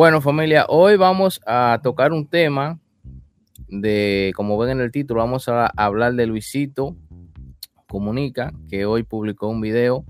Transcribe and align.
Bueno, 0.00 0.22
familia, 0.22 0.64
hoy 0.70 0.96
vamos 0.96 1.42
a 1.46 1.78
tocar 1.82 2.14
un 2.14 2.26
tema 2.26 2.78
de, 3.68 4.32
como 4.34 4.56
ven 4.56 4.70
en 4.70 4.80
el 4.80 4.90
título, 4.90 5.20
vamos 5.20 5.46
a 5.46 5.66
hablar 5.76 6.14
de 6.14 6.24
Luisito 6.24 6.96
Comunica, 7.86 8.50
que 8.70 8.86
hoy 8.86 9.02
publicó 9.02 9.48
un 9.48 9.60
video 9.60 10.06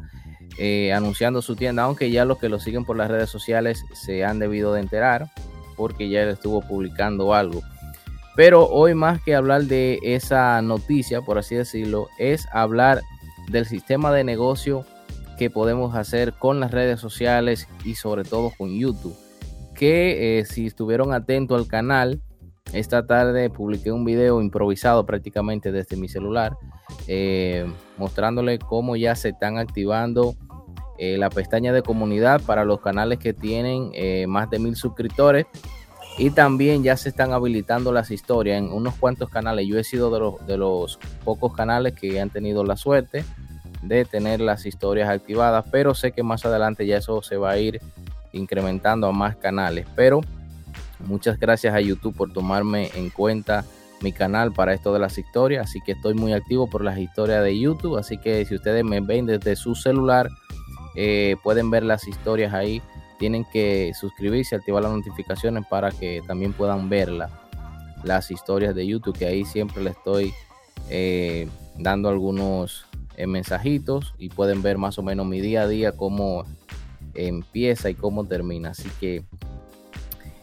eh, 0.58 0.92
anunciando 0.92 1.42
su 1.42 1.56
tienda, 1.56 1.82
aunque 1.82 2.12
ya 2.12 2.24
los 2.24 2.38
que 2.38 2.48
lo 2.48 2.60
siguen 2.60 2.84
por 2.84 2.96
las 2.96 3.10
redes 3.10 3.30
sociales 3.30 3.82
se 3.92 4.24
han 4.24 4.38
debido 4.38 4.72
de 4.74 4.82
enterar, 4.82 5.28
porque 5.76 6.08
ya 6.08 6.22
él 6.22 6.28
estuvo 6.28 6.60
publicando 6.60 7.34
algo. 7.34 7.60
Pero 8.36 8.68
hoy 8.68 8.94
más 8.94 9.20
que 9.20 9.34
hablar 9.34 9.64
de 9.64 9.98
esa 10.04 10.62
noticia, 10.62 11.20
por 11.20 11.36
así 11.36 11.56
decirlo, 11.56 12.06
es 12.16 12.46
hablar 12.52 13.00
del 13.48 13.66
sistema 13.66 14.12
de 14.12 14.22
negocio 14.22 14.84
que 15.36 15.50
podemos 15.50 15.96
hacer 15.96 16.32
con 16.34 16.60
las 16.60 16.70
redes 16.70 17.00
sociales 17.00 17.66
y 17.84 17.96
sobre 17.96 18.22
todo 18.22 18.52
con 18.56 18.70
YouTube 18.72 19.16
que 19.80 20.40
eh, 20.40 20.44
si 20.44 20.66
estuvieron 20.66 21.14
atentos 21.14 21.58
al 21.58 21.66
canal, 21.66 22.20
esta 22.74 23.06
tarde 23.06 23.48
publiqué 23.48 23.90
un 23.90 24.04
video 24.04 24.42
improvisado 24.42 25.06
prácticamente 25.06 25.72
desde 25.72 25.96
mi 25.96 26.06
celular, 26.06 26.54
eh, 27.06 27.64
mostrándole 27.96 28.58
cómo 28.58 28.94
ya 28.96 29.16
se 29.16 29.30
están 29.30 29.56
activando 29.56 30.34
eh, 30.98 31.16
la 31.16 31.30
pestaña 31.30 31.72
de 31.72 31.80
comunidad 31.80 32.42
para 32.42 32.66
los 32.66 32.82
canales 32.82 33.18
que 33.20 33.32
tienen 33.32 33.90
más 34.28 34.50
de 34.50 34.58
mil 34.58 34.76
suscriptores. 34.76 35.46
Y 36.18 36.28
también 36.28 36.82
ya 36.82 36.98
se 36.98 37.08
están 37.08 37.32
habilitando 37.32 37.90
las 37.90 38.10
historias 38.10 38.58
en 38.58 38.70
unos 38.70 38.96
cuantos 38.96 39.30
canales. 39.30 39.66
Yo 39.66 39.78
he 39.78 39.84
sido 39.84 40.10
de 40.10 40.20
los, 40.20 40.46
de 40.46 40.58
los 40.58 40.98
pocos 41.24 41.54
canales 41.54 41.94
que 41.94 42.20
han 42.20 42.28
tenido 42.28 42.64
la 42.64 42.76
suerte 42.76 43.24
de 43.80 44.04
tener 44.04 44.42
las 44.42 44.66
historias 44.66 45.08
activadas, 45.08 45.64
pero 45.72 45.94
sé 45.94 46.12
que 46.12 46.22
más 46.22 46.44
adelante 46.44 46.86
ya 46.86 46.98
eso 46.98 47.22
se 47.22 47.38
va 47.38 47.52
a 47.52 47.58
ir 47.58 47.80
incrementando 48.32 49.06
a 49.06 49.12
más 49.12 49.36
canales. 49.36 49.86
Pero 49.94 50.20
muchas 51.00 51.38
gracias 51.38 51.74
a 51.74 51.80
YouTube 51.80 52.14
por 52.14 52.32
tomarme 52.32 52.90
en 52.94 53.10
cuenta 53.10 53.64
mi 54.02 54.12
canal 54.12 54.52
para 54.52 54.74
esto 54.74 54.92
de 54.92 54.98
las 54.98 55.18
historias. 55.18 55.68
Así 55.68 55.80
que 55.80 55.92
estoy 55.92 56.14
muy 56.14 56.32
activo 56.32 56.68
por 56.68 56.82
las 56.84 56.98
historias 56.98 57.42
de 57.42 57.58
YouTube. 57.58 57.98
Así 57.98 58.18
que 58.18 58.44
si 58.44 58.54
ustedes 58.54 58.84
me 58.84 59.00
ven 59.00 59.26
desde 59.26 59.56
su 59.56 59.74
celular, 59.74 60.28
eh, 60.96 61.36
pueden 61.42 61.70
ver 61.70 61.84
las 61.84 62.06
historias 62.08 62.54
ahí. 62.54 62.82
Tienen 63.18 63.44
que 63.52 63.92
suscribirse, 63.98 64.56
activar 64.56 64.82
las 64.82 64.92
notificaciones 64.92 65.64
para 65.68 65.90
que 65.90 66.22
también 66.26 66.52
puedan 66.52 66.88
verla. 66.88 67.28
Las 68.02 68.30
historias 68.30 68.74
de 68.74 68.86
YouTube, 68.86 69.18
que 69.18 69.26
ahí 69.26 69.44
siempre 69.44 69.82
le 69.82 69.90
estoy 69.90 70.32
eh, 70.88 71.46
dando 71.76 72.08
algunos 72.08 72.86
eh, 73.16 73.26
mensajitos 73.26 74.14
y 74.18 74.30
pueden 74.30 74.62
ver 74.62 74.78
más 74.78 74.98
o 74.98 75.02
menos 75.02 75.26
mi 75.26 75.40
día 75.40 75.62
a 75.62 75.68
día, 75.68 75.92
cómo 75.92 76.46
empieza 77.14 77.90
y 77.90 77.94
cómo 77.94 78.26
termina. 78.26 78.70
Así 78.70 78.88
que 79.00 79.24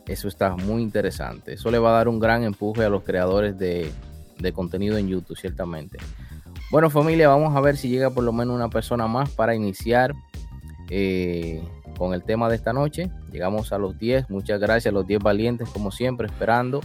eso 0.07 0.27
está 0.27 0.55
muy 0.55 0.81
interesante. 0.81 1.53
Eso 1.53 1.69
le 1.69 1.79
va 1.79 1.89
a 1.89 1.93
dar 1.93 2.07
un 2.07 2.19
gran 2.19 2.43
empuje 2.43 2.83
a 2.83 2.89
los 2.89 3.03
creadores 3.03 3.57
de, 3.57 3.91
contenido 4.53 4.97
en 4.97 5.07
YouTube, 5.07 5.37
ciertamente. 5.37 5.97
Bueno 6.71 6.89
familia, 6.89 7.29
vamos 7.29 7.55
a 7.55 7.61
ver 7.61 7.77
si 7.77 7.89
llega 7.89 8.09
por 8.09 8.23
lo 8.23 8.33
menos 8.33 8.55
una 8.55 8.69
persona 8.69 9.07
más 9.07 9.29
para 9.29 9.55
iniciar 9.55 10.13
eh, 10.89 11.63
con 11.97 12.13
el 12.13 12.23
tema 12.23 12.49
de 12.49 12.55
esta 12.55 12.73
noche. 12.73 13.09
Llegamos 13.31 13.71
a 13.71 13.77
los 13.77 13.97
10. 13.97 14.29
Muchas 14.29 14.59
gracias 14.59 14.91
a 14.91 14.93
los 14.93 15.07
10 15.07 15.21
valientes, 15.21 15.69
como 15.69 15.91
siempre, 15.91 16.27
esperando. 16.27 16.81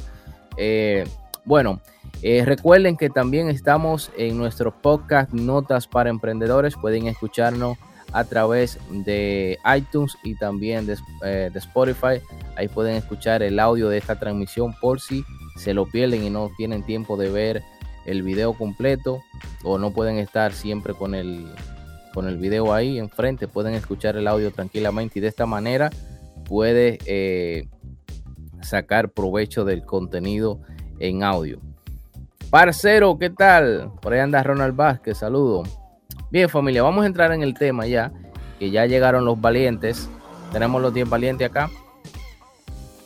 Eh, 0.56 1.04
bueno, 1.44 1.80
eh, 2.22 2.44
recuerden 2.44 2.96
que 2.96 3.10
también 3.10 3.48
estamos 3.48 4.10
en 4.16 4.38
nuestro 4.38 4.72
podcast 4.72 5.32
Notas 5.32 5.86
para 5.86 6.10
Emprendedores. 6.10 6.76
Pueden 6.76 7.06
escucharnos 7.06 7.78
a 8.12 8.24
través 8.24 8.78
de 8.90 9.58
iTunes 9.76 10.16
y 10.22 10.34
también 10.34 10.86
eh, 11.24 11.50
de, 11.52 11.58
Spotify. 11.58 12.20
Ahí 12.56 12.68
pueden 12.68 12.96
escuchar 12.96 13.42
el 13.42 13.58
audio 13.58 13.88
de 13.88 13.98
esta 13.98 14.18
transmisión 14.18 14.74
por 14.80 15.00
si 15.00 15.24
se 15.56 15.74
lo 15.74 15.86
pierden 15.86 16.22
y 16.24 16.30
no 16.30 16.50
tienen 16.56 16.84
tiempo 16.84 17.16
de 17.16 17.30
ver 17.30 17.62
el 18.04 18.22
video 18.22 18.52
completo 18.52 19.22
o 19.64 19.78
no 19.78 19.92
pueden 19.92 20.18
estar 20.18 20.52
siempre 20.52 20.94
con 20.94 21.14
el, 21.14 21.46
con 22.12 22.28
el 22.28 22.36
video 22.36 22.74
ahí 22.74 22.98
enfrente. 22.98 23.48
Pueden 23.48 23.74
escuchar 23.74 24.16
el 24.16 24.28
audio 24.28 24.50
tranquilamente 24.50 25.18
y 25.18 25.22
de 25.22 25.28
esta 25.28 25.46
manera 25.46 25.90
puede 26.44 26.98
eh, 27.06 27.68
sacar 28.60 29.10
provecho 29.10 29.64
del 29.64 29.84
contenido 29.84 30.60
en 30.98 31.22
audio. 31.22 31.60
Parcero, 32.50 33.18
¿qué 33.18 33.30
tal? 33.30 33.92
Por 34.02 34.12
ahí 34.12 34.20
anda 34.20 34.42
Ronald 34.42 34.76
Vázquez, 34.76 35.16
saludo. 35.16 35.62
Bien, 36.32 36.48
familia, 36.48 36.82
vamos 36.82 37.04
a 37.04 37.06
entrar 37.06 37.30
en 37.32 37.42
el 37.42 37.52
tema 37.52 37.86
ya, 37.86 38.10
que 38.58 38.70
ya 38.70 38.86
llegaron 38.86 39.26
los 39.26 39.38
valientes. 39.38 40.08
Tenemos 40.50 40.80
los 40.80 40.94
10 40.94 41.10
valientes 41.10 41.46
acá. 41.46 41.70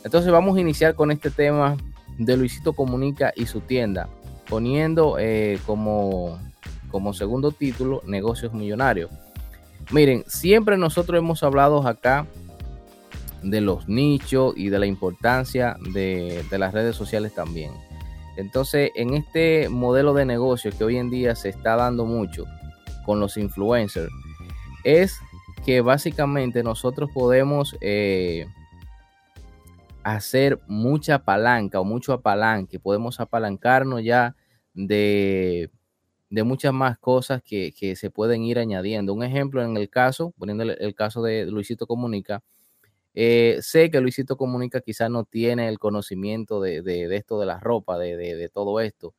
Entonces 0.05 0.31
vamos 0.31 0.55
a 0.55 0.61
iniciar 0.61 0.95
con 0.95 1.11
este 1.11 1.29
tema 1.29 1.75
de 2.17 2.37
Luisito 2.37 2.71
Comunica 2.71 3.33
y 3.35 3.45
su 3.45 3.59
tienda, 3.59 4.07
poniendo 4.47 5.17
eh, 5.19 5.59
como, 5.65 6.39
como 6.89 7.11
segundo 7.11 7.51
título 7.51 8.01
Negocios 8.05 8.53
Millonarios. 8.53 9.11
Miren, 9.91 10.23
siempre 10.27 10.77
nosotros 10.77 11.19
hemos 11.19 11.43
hablado 11.43 11.85
acá 11.85 12.25
de 13.43 13.59
los 13.59 13.89
nichos 13.89 14.53
y 14.55 14.69
de 14.69 14.79
la 14.79 14.85
importancia 14.85 15.75
de, 15.93 16.45
de, 16.49 16.57
las 16.57 16.73
redes 16.73 16.95
sociales 16.95 17.35
también. 17.35 17.73
Entonces, 18.37 18.89
en 18.95 19.15
este 19.15 19.67
modelo 19.67 20.13
de 20.13 20.23
negocio 20.23 20.71
que 20.71 20.85
hoy 20.85 20.95
en 20.95 21.09
día 21.09 21.35
se 21.35 21.49
está 21.49 21.75
dando 21.75 22.05
mucho, 22.05 22.45
con 23.07 23.21
los 23.21 23.37
influencers 23.37 24.11
es 24.83 25.17
que 25.65 25.79
básicamente 25.79 26.61
nosotros 26.61 27.09
podemos 27.13 27.77
eh, 27.79 28.45
hacer 30.03 30.59
mucha 30.67 31.23
palanca 31.23 31.79
o 31.79 31.85
mucho 31.85 32.11
apalanque, 32.11 32.79
podemos 32.79 33.21
apalancarnos 33.21 34.03
ya 34.03 34.35
de, 34.73 35.71
de 36.29 36.43
muchas 36.43 36.73
más 36.73 36.99
cosas 36.99 37.41
que, 37.41 37.71
se 37.95 38.11
pueden 38.11 38.43
ir 38.43 38.59
añadiendo. 38.59 39.13
Un 39.13 39.23
ejemplo 39.23 39.63
en 39.63 39.77
el 39.77 39.89
caso, 39.89 40.33
poniendo 40.37 40.63
el, 40.63 40.93
caso 40.93 41.21
de 41.21 41.45
Luisito 41.45 41.87
Comunica, 41.87 42.43
eh, 43.13 43.59
sé 43.61 43.89
que 43.89 44.01
Luisito 44.01 44.35
Comunica 44.35 44.81
quizás 44.81 45.09
no 45.09 45.23
tiene 45.23 45.69
el 45.69 45.79
conocimiento 45.79 46.59
de, 46.59 47.07
esto 47.15 47.39
de 47.39 47.45
la 47.45 47.57
ropa, 47.61 47.97
de, 47.97 48.17
de 48.17 48.49
todo 48.49 48.81
esto, 48.81 49.15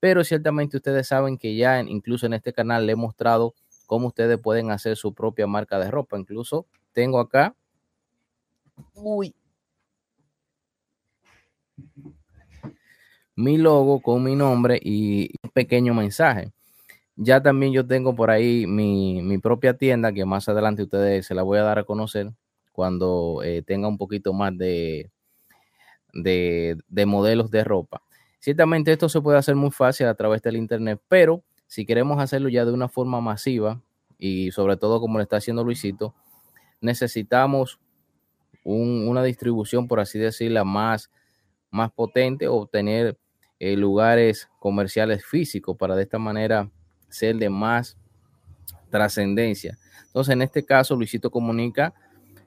pero 0.00 0.24
ciertamente 0.24 0.76
ustedes 0.76 1.08
saben 1.08 1.38
que 1.38 1.56
ya 1.56 1.80
incluso 1.80 2.26
en 2.26 2.34
este 2.34 2.52
canal 2.52 2.86
le 2.86 2.92
he 2.92 2.96
mostrado 2.96 3.54
cómo 3.86 4.08
ustedes 4.08 4.38
pueden 4.38 4.70
hacer 4.70 4.96
su 4.96 5.14
propia 5.14 5.46
marca 5.46 5.78
de 5.78 5.90
ropa. 5.90 6.18
Incluso 6.18 6.66
tengo 6.92 7.20
acá, 7.20 7.54
uy, 8.94 9.34
mi 13.34 13.56
logo 13.56 14.00
con 14.00 14.22
mi 14.22 14.34
nombre 14.36 14.80
y 14.82 15.30
un 15.42 15.50
pequeño 15.50 15.94
mensaje. 15.94 16.52
Ya 17.16 17.42
también 17.42 17.72
yo 17.72 17.86
tengo 17.86 18.14
por 18.14 18.30
ahí 18.30 18.66
mi, 18.66 19.38
propia 19.38 19.74
tienda 19.76 20.12
que 20.12 20.24
más 20.24 20.48
adelante 20.48 20.84
ustedes 20.84 21.26
se 21.26 21.34
la 21.34 21.42
voy 21.42 21.58
a 21.58 21.62
dar 21.62 21.78
a 21.78 21.84
conocer 21.84 22.30
cuando 22.72 23.42
eh, 23.44 23.62
tenga 23.62 23.88
un 23.88 23.98
poquito 23.98 24.32
más 24.32 24.56
de, 24.56 25.10
de 26.12 27.06
modelos 27.06 27.50
de 27.50 27.64
ropa. 27.64 28.02
Ciertamente 28.38 28.92
esto 28.92 29.08
se 29.08 29.20
puede 29.20 29.38
hacer 29.38 29.56
muy 29.56 29.70
fácil 29.70 30.06
a 30.06 30.14
través 30.14 30.42
del 30.42 30.56
Internet, 30.56 31.00
pero 31.08 31.42
si 31.66 31.84
queremos 31.84 32.20
hacerlo 32.20 32.48
ya 32.48 32.64
de 32.64 32.72
una 32.72 32.88
forma 32.88 33.20
masiva 33.20 33.80
y 34.18 34.50
sobre 34.52 34.76
todo 34.76 35.00
como 35.00 35.18
lo 35.18 35.22
está 35.22 35.36
haciendo 35.36 35.64
Luisito, 35.64 36.14
necesitamos 36.80 37.78
una 38.64 39.22
distribución, 39.22 39.88
por 39.88 40.00
así 40.00 40.18
decirlo, 40.18 40.64
más, 40.64 41.10
más 41.70 41.90
potente, 41.92 42.48
obtener 42.48 43.18
eh, 43.58 43.76
lugares 43.76 44.48
comerciales 44.58 45.24
físicos 45.24 45.76
para 45.76 45.96
de 45.96 46.02
esta 46.02 46.18
manera 46.18 46.70
ser 47.08 47.36
de 47.36 47.48
más 47.48 47.96
trascendencia. 48.90 49.78
Entonces, 50.06 50.32
en 50.32 50.42
este 50.42 50.64
caso, 50.64 50.96
Luisito 50.96 51.30
Comunica 51.30 51.94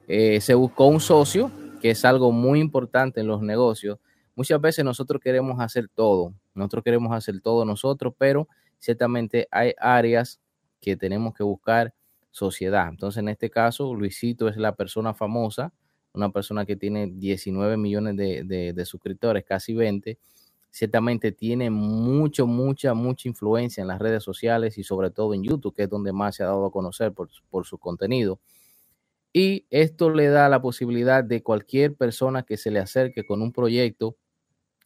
eh, 0.08 0.40
se 0.40 0.54
buscó 0.54 0.86
un 0.86 1.00
socio, 1.00 1.50
que 1.80 1.90
es 1.90 2.04
algo 2.04 2.32
muy 2.32 2.60
importante 2.60 3.20
en 3.20 3.26
los 3.26 3.42
negocios, 3.42 3.98
Muchas 4.34 4.60
veces 4.60 4.84
nosotros 4.84 5.20
queremos 5.20 5.60
hacer 5.60 5.88
todo, 5.88 6.34
nosotros 6.54 6.84
queremos 6.84 7.12
hacer 7.12 7.40
todo 7.40 7.64
nosotros, 7.64 8.14
pero 8.16 8.48
ciertamente 8.78 9.46
hay 9.50 9.74
áreas 9.78 10.40
que 10.80 10.96
tenemos 10.96 11.34
que 11.34 11.42
buscar 11.42 11.94
sociedad. 12.30 12.88
Entonces, 12.88 13.20
en 13.20 13.28
este 13.28 13.50
caso, 13.50 13.94
Luisito 13.94 14.48
es 14.48 14.56
la 14.56 14.74
persona 14.74 15.14
famosa, 15.14 15.72
una 16.14 16.30
persona 16.30 16.66
que 16.66 16.76
tiene 16.76 17.06
19 17.06 17.76
millones 17.76 18.16
de, 18.16 18.84
suscriptores, 18.84 19.44
casi 19.44 19.74
20. 19.74 20.18
Ciertamente 20.70 21.32
tiene 21.32 21.70
mucho, 21.70 22.46
mucha, 22.46 22.94
mucha 22.94 23.28
influencia 23.28 23.82
en 23.82 23.88
las 23.88 24.00
redes 24.00 24.22
sociales 24.22 24.78
y 24.78 24.82
sobre 24.82 25.10
todo 25.10 25.34
en 25.34 25.44
YouTube, 25.44 25.74
que 25.74 25.84
es 25.84 25.90
donde 25.90 26.12
más 26.12 26.36
se 26.36 26.42
ha 26.42 26.46
dado 26.46 26.66
a 26.66 26.72
conocer 26.72 27.12
por, 27.12 27.28
por 27.50 27.66
su 27.66 27.78
contenido. 27.78 28.40
Y 29.32 29.66
esto 29.70 30.10
le 30.10 30.28
da 30.28 30.48
la 30.48 30.60
posibilidad 30.60 31.22
de 31.22 31.42
cualquier 31.42 31.94
persona 31.94 32.42
que 32.42 32.56
se 32.56 32.70
le 32.70 32.80
acerque 32.80 33.24
con 33.24 33.40
un 33.40 33.52
proyecto 33.52 34.16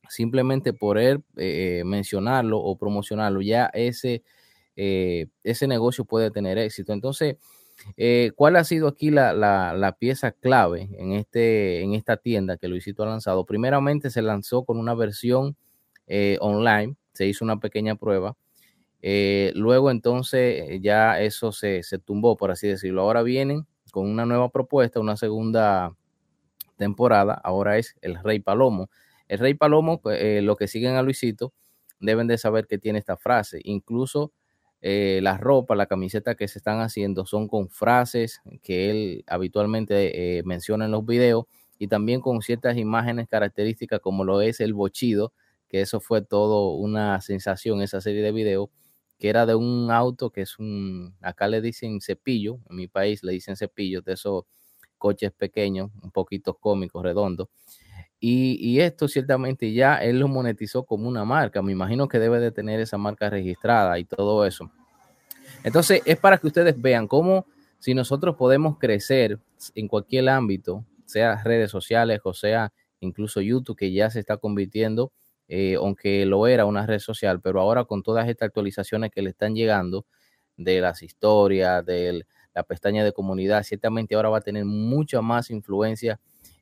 simplemente 0.09 0.73
por 0.73 0.99
él 0.99 1.23
eh, 1.37 1.83
mencionarlo 1.85 2.59
o 2.59 2.77
promocionarlo, 2.77 3.41
ya 3.41 3.67
ese, 3.73 4.23
eh, 4.77 5.27
ese 5.43 5.67
negocio 5.67 6.05
puede 6.05 6.31
tener 6.31 6.59
éxito. 6.59 6.93
Entonces, 6.93 7.37
eh, 7.97 8.33
¿cuál 8.37 8.57
ha 8.57 8.65
sido 8.65 8.89
aquí 8.89 9.11
la, 9.11 9.97
pieza 9.99 10.33
clave 10.33 10.89
en, 10.99 11.13
este, 11.13 11.83
en 11.83 11.95
esta 11.95 12.17
tienda 12.17 12.57
que 12.57 12.69
Luisito 12.69 13.03
ha 13.03 13.07
lanzado? 13.07 13.45
Primeramente 13.47 14.11
se 14.11 14.23
lanzó 14.23 14.65
con 14.65 14.79
una 14.79 14.95
versión 14.95 15.57
eh, 16.07 16.39
online, 16.41 16.97
se 17.13 17.27
hizo 17.27 17.45
una 17.45 17.59
pequeña 17.59 17.97
prueba. 17.97 18.37
Luego 19.55 19.93
entonces 19.93 20.81
ya 20.83 21.21
eso 21.21 21.53
se, 21.53 21.85
se 21.85 21.99
tumbó, 21.99 22.37
por 22.37 22.51
así 22.51 22.67
decirlo. 22.67 23.03
Ahora 23.03 23.23
vienen 23.23 23.65
con 23.93 24.09
una 24.09 24.27
nueva 24.27 24.51
propuesta, 24.51 24.99
una 24.99 25.17
segunda 25.17 25.95
temporada. 26.77 27.41
Ahora 27.43 27.79
es 27.79 27.95
el 28.03 28.17
Rey 28.23 28.41
Palomo. 28.41 28.91
El 29.29 29.39
Rey 29.39 29.55
Palomo, 29.55 30.01
pues, 30.01 30.43
lo 30.43 30.57
que 30.57 30.69
siguen 30.69 30.95
a 30.97 31.03
Luisito, 31.03 31.53
deben 32.01 32.27
de 32.27 32.39
saber 32.39 32.67
que 32.67 32.79
tiene 32.79 32.99
esta 32.99 33.17
frase. 33.17 33.61
Incluso 33.65 34.33
eh, 34.83 35.21
la 35.23 35.39
ropa, 35.39 35.75
la 35.75 35.87
camiseta 35.87 36.35
que 36.35 36.49
se 36.49 36.59
están 36.59 36.81
haciendo 36.81 37.27
son 37.27 37.49
con 37.49 37.69
frases 37.71 38.41
que 38.63 38.91
él 38.91 39.25
habitualmente 39.27 40.39
eh, 40.39 40.43
menciona 40.45 40.85
en 40.85 40.91
los 40.93 41.05
videos 41.07 41.45
y 41.79 41.89
también 41.89 42.21
con 42.21 42.43
ciertas 42.43 42.77
imágenes 42.77 43.29
características 43.29 44.01
como 44.01 44.25
lo 44.25 44.41
es 44.43 44.61
el 44.61 44.75
bochido, 44.75 45.33
que 45.69 45.81
eso 45.81 46.01
fue 46.01 46.23
todo 46.23 46.75
una 46.75 47.21
sensación, 47.21 47.83
esa 47.83 48.01
serie 48.01 48.23
de 48.23 48.33
videos, 48.33 48.69
que 49.19 49.29
era 49.29 49.47
de 49.47 49.55
un 49.55 49.91
auto 49.91 50.31
que 50.31 50.43
es 50.43 50.59
un, 50.59 51.17
acá 51.21 51.49
le 51.49 51.61
dicen 51.61 52.01
cepillo, 52.01 52.59
en 52.69 52.77
mi 52.77 52.87
país 52.89 53.23
le 53.23 53.33
dicen 53.33 53.57
cepillo, 53.57 54.03
de 54.03 54.13
esos 54.13 54.45
coches 54.99 55.33
pequeños, 55.33 55.91
un 56.03 56.11
poquito 56.11 56.55
cómicos, 56.55 57.03
redondos. 57.03 57.49
Y, 58.19 58.81
esto 58.81 59.09
ciertamente 59.09 59.73
ya 59.73 59.97
él 59.97 60.19
lo 60.19 60.29
monetizó 60.29 60.85
como 60.85 61.09
una 61.09 61.25
marca. 61.25 61.63
Me 61.63 61.73
imagino 61.73 62.09
que 62.09 62.19
debe 62.19 62.41
de 62.41 62.51
tener 62.51 62.81
esa 62.81 62.97
marca 62.99 63.29
registrada 63.31 63.99
y 63.99 64.05
todo 64.05 64.47
eso. 64.47 64.71
Entonces 65.63 66.03
es 66.05 66.17
para 66.19 66.39
que 66.39 66.47
ustedes 66.47 66.81
vean 66.81 67.07
cómo 67.07 67.47
si 67.79 67.95
nosotros 67.95 68.37
podemos 68.37 68.79
crecer 68.79 69.39
en 69.75 69.89
cualquier 69.89 70.29
ámbito, 70.29 70.85
sea 71.05 71.43
redes 71.45 71.71
sociales 71.71 72.21
o 72.25 72.33
sea 72.33 72.73
incluso 73.01 73.41
YouTube, 73.41 73.77
que 73.77 73.93
ya 73.93 74.11
se 74.11 74.21
está 74.21 74.39
convirtiendo, 74.39 75.13
eh, 75.49 75.77
aunque 75.77 76.27
lo 76.27 76.47
era 76.47 76.65
una 76.65 76.87
red 76.87 76.99
social, 76.99 77.41
pero 77.41 77.61
ahora 77.61 77.85
con 77.85 78.03
todas 78.03 78.29
estas 78.29 78.49
actualizaciones 78.49 79.11
que 79.11 79.23
le 79.23 79.31
están 79.31 79.55
llegando 79.55 80.07
de 80.57 80.81
las 80.81 81.03
historias, 81.03 81.85
de 81.85 82.25
la 82.55 82.63
pestaña 82.63 83.05
de 83.05 83.13
comunidad, 83.13 83.63
ciertamente 83.63 84.15
ahora 84.15 84.31
va 84.31 84.39
a 84.39 84.43
tener 84.43 84.65
mucha 84.65 85.21
más 85.21 85.51
influencia 85.51 86.19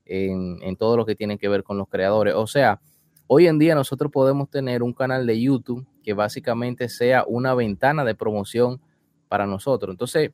en, 0.07 0.77
todo 0.77 0.97
lo 0.97 1.07
que 1.07 1.15
tiene 1.15 1.39
que 1.39 1.49
ver 1.49 1.63
con 1.63 1.79
los 1.79 1.89
creadores. 1.89 2.35
O 2.35 2.47
sea, 2.47 2.81
hoy 3.27 3.47
en 3.47 3.59
día 3.59 3.75
nosotros 3.75 4.11
podemos 4.13 4.51
tener 4.51 4.83
un 4.83 4.93
canal 4.93 5.27
de 5.27 5.41
YouTube 5.41 5.87
que 6.03 6.15
básicamente 6.15 6.89
sea 6.89 7.25
una 7.27 7.55
ventana 7.55 8.05
de 8.05 8.15
promoción 8.15 8.81
para 9.29 9.47
nosotros. 9.47 9.93
Entonces, 9.93 10.31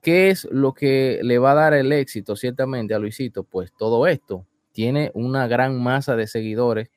¿qué 0.00 0.30
es 0.30 0.46
lo 0.50 0.74
que 0.74 1.20
le 1.22 1.38
va 1.38 1.52
a 1.52 1.56
dar 1.56 1.74
el 1.74 1.92
éxito 1.92 2.36
ciertamente 2.36 2.94
a 2.94 2.98
Luisito? 2.98 3.44
Pues 3.44 3.72
todo 3.76 4.06
esto. 4.06 4.46
Tiene 4.72 5.12
una 5.14 5.46
gran 5.46 5.80
masa 5.80 6.16
de 6.16 6.26
seguidores 6.26 6.90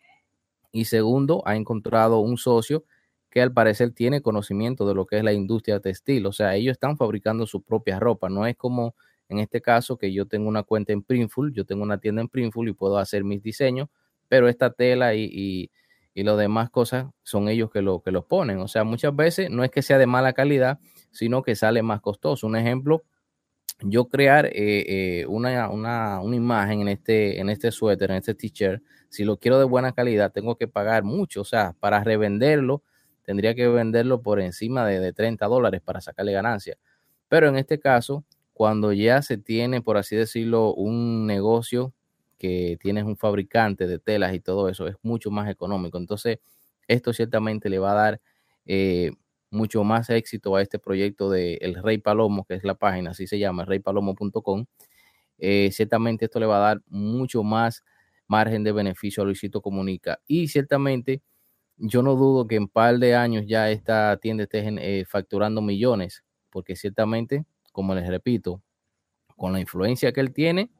y 0.72 0.86
segundo, 0.86 1.44
ha 1.46 1.56
encontrado 1.56 2.20
un 2.20 2.38
socio 2.38 2.84
que 3.30 3.42
al 3.42 3.52
parecer 3.54 3.92
tiene 3.92 4.22
conocimiento 4.22 4.88
de 4.88 4.96
lo 4.96 5.06
que 5.06 5.18
es 5.18 5.24
la 5.24 5.34
industria 5.34 5.80
textil. 5.80 6.26
O 6.26 6.32
sea, 6.32 6.56
ellos 6.56 6.74
están 6.74 6.98
fabricando 6.98 7.46
su 7.46 7.62
propia 7.62 8.00
ropa. 8.00 8.30
No 8.30 8.46
es 8.46 8.56
como 8.56 8.96
en 9.30 9.40
este 9.40 9.62
caso, 9.62 9.98
que 9.98 10.14
yo 10.14 10.26
tengo 10.26 10.48
una 10.48 10.64
cuenta 10.64 10.94
en 10.94 11.04
Printful, 11.04 11.54
yo 11.54 11.66
tengo 11.66 11.84
una 11.84 12.00
tienda 12.00 12.22
en 12.22 12.30
Printful 12.30 12.70
y 12.70 12.74
puedo 12.74 12.98
hacer 12.98 13.24
mis 13.24 13.42
diseños, 13.44 13.90
pero 14.28 14.48
esta 14.48 14.72
tela 14.72 15.16
y, 15.16 15.30
y, 15.32 15.72
y 16.14 16.24
lo 16.24 16.36
demás 16.36 16.70
cosas 16.72 17.06
son 17.24 17.48
ellos 17.48 17.70
que 17.70 17.82
lo 17.84 18.02
que 18.02 18.12
los 18.12 18.26
ponen. 18.26 18.60
O 18.60 18.68
sea, 18.68 18.84
muchas 18.84 19.16
veces 19.16 19.50
no 19.52 19.64
es 19.64 19.70
que 19.70 19.82
sea 19.84 19.98
de 19.98 20.08
mala 20.08 20.34
calidad, 20.34 20.80
sino 21.12 21.44
que 21.44 21.56
sale 21.56 21.84
más 21.84 22.02
costoso. 22.02 22.48
Un 22.48 22.56
ejemplo, 22.56 23.04
yo 23.82 24.06
crear 24.08 24.48
eh, 24.48 24.52
eh, 25.22 25.26
una, 25.28 25.70
una, 25.70 26.20
una, 26.22 26.36
imagen 26.36 26.82
en 26.82 26.88
este, 26.88 27.40
en 27.40 27.50
este 27.50 27.72
suéter, 27.72 28.10
en 28.10 28.18
este 28.18 28.34
t-shirt, 28.34 28.82
si 29.10 29.24
lo 29.24 29.38
quiero 29.38 29.60
de 29.60 29.66
buena 29.66 29.92
calidad, 29.92 30.32
tengo 30.32 30.56
que 30.56 30.68
pagar 30.68 31.04
mucho. 31.04 31.42
O 31.42 31.46
sea, 31.46 31.76
para 31.80 32.04
revenderlo, 32.04 32.82
tendría 33.24 33.54
que 33.54 33.68
venderlo 33.68 34.22
por 34.22 34.40
encima 34.40 34.88
de, 34.88 35.00
de 35.00 35.14
30 35.14 35.46
dólares 35.46 35.82
para 35.82 36.02
sacarle 36.02 36.32
ganancia. 36.32 36.78
Pero 37.30 37.48
en 37.50 37.58
este 37.58 37.80
caso, 37.80 38.24
cuando 38.58 38.92
ya 38.92 39.22
se 39.22 39.38
tiene, 39.38 39.84
por 39.84 39.98
así 39.98 40.16
decirlo, 40.16 40.74
un 40.74 41.28
negocio 41.28 41.94
que 42.40 42.76
tienes 42.82 43.04
un 43.04 43.16
fabricante 43.16 43.86
de 43.86 44.00
telas 44.00 44.34
y 44.34 44.40
todo 44.40 44.68
eso, 44.68 44.88
es 44.88 44.96
mucho 45.04 45.30
más 45.30 45.48
económico. 45.48 46.00
Entonces, 46.00 46.40
esto 46.88 47.14
ciertamente 47.14 47.70
le 47.70 47.78
va 47.78 47.92
a 47.92 47.94
dar 47.94 48.22
eh, 48.66 49.12
mucho 49.52 49.84
más 49.84 50.10
éxito 50.10 50.56
a 50.56 50.64
este 50.64 50.80
proyecto 50.80 51.30
de 51.30 51.60
El 51.62 51.76
Rey 51.76 52.00
Palomo, 52.00 52.46
que 52.46 52.56
es 52.56 52.64
la 52.64 52.74
página, 52.74 53.12
así 53.12 53.28
se 53.28 53.38
llama, 53.38 53.64
reypalomo.com. 53.64 54.66
Eh, 55.38 55.70
ciertamente 55.72 56.26
esto 56.26 56.40
le 56.40 56.48
va 56.48 56.58
a 56.58 56.68
dar 56.70 56.82
mucho 56.88 57.44
más 57.44 57.84
margen 58.28 58.64
de 58.64 58.72
beneficio 58.72 59.22
a 59.22 59.28
Luisito 59.28 59.62
Comunica. 59.62 60.20
Y 60.26 60.48
ciertamente 60.48 61.22
yo 61.78 62.02
no 62.02 62.16
dudo 62.16 62.48
que 62.48 62.56
en 62.56 62.64
un 62.64 62.70
par 62.70 62.98
de 62.98 63.14
años 63.14 63.46
ya 63.46 63.70
esta 63.70 64.18
tienda 64.18 64.46
esté 64.46 64.66
eh, 64.68 65.06
facturando 65.06 65.62
millones, 65.62 66.24
porque 66.50 66.76
ciertamente 66.76 67.46
como 67.78 67.94
les 67.94 68.08
repito, 68.08 68.60
con 69.36 69.54
la 69.54 69.60
influencia 69.60 70.12
que 70.12 70.20
él 70.20 70.34
tiene, 70.34 70.72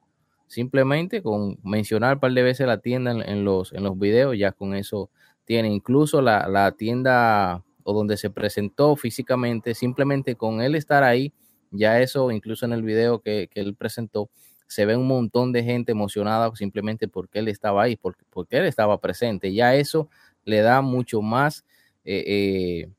simplemente 0.48 1.22
con 1.22 1.60
mencionar 1.64 2.16
un 2.16 2.20
par 2.22 2.32
de 2.32 2.42
veces 2.42 2.66
la 2.66 2.80
tienda 2.80 3.12
en, 3.12 3.46
los, 3.46 3.72
en 3.72 3.84
los 3.84 4.00
videos, 4.00 4.36
ya 4.36 4.52
con 4.52 4.74
eso 4.74 5.12
tiene 5.46 5.72
incluso 5.72 6.24
la, 6.24 6.74
tienda 6.76 7.64
o 7.84 7.94
donde 7.94 8.18
se 8.18 8.32
presentó 8.32 8.96
físicamente, 8.96 9.76
simplemente 9.76 10.34
con 10.34 10.60
él 10.60 10.74
estar 10.74 11.04
ahí, 11.04 11.34
ya 11.70 12.02
eso, 12.02 12.32
incluso 12.32 12.66
en 12.66 12.74
el 12.74 12.82
video 12.82 13.22
que, 13.22 13.48
él 13.54 13.76
presentó, 13.76 14.32
se 14.66 14.88
ve 14.88 14.98
un 14.98 15.06
montón 15.06 15.52
de 15.52 15.64
gente 15.64 15.92
emocionada 15.92 16.52
simplemente 16.56 17.08
porque 17.08 17.38
él 17.38 17.48
estaba 17.48 17.84
ahí, 17.84 17.96
porque, 17.96 18.24
porque 18.32 18.58
él 18.58 18.66
estaba 18.66 19.00
presente. 19.00 19.54
Ya 19.54 19.76
eso 19.76 20.10
le 20.46 20.62
da 20.62 20.82
mucho 20.82 21.22
más 21.22 21.64
eh, 22.06 22.24
eh, 22.26 22.90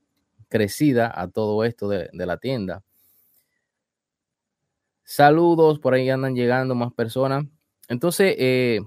crecida 0.49 1.13
a 1.13 1.27
todo 1.27 1.65
esto 1.65 1.89
de, 1.89 2.09
de 2.13 2.27
la 2.27 2.37
tienda. 2.37 2.85
Saludos, 5.11 5.79
por 5.79 5.95
ahí 5.95 6.11
andan 6.11 6.35
llegando 6.35 6.75
más 6.75 6.93
personas. 6.93 7.47
Entonces, 7.89 8.35
eh, 8.39 8.81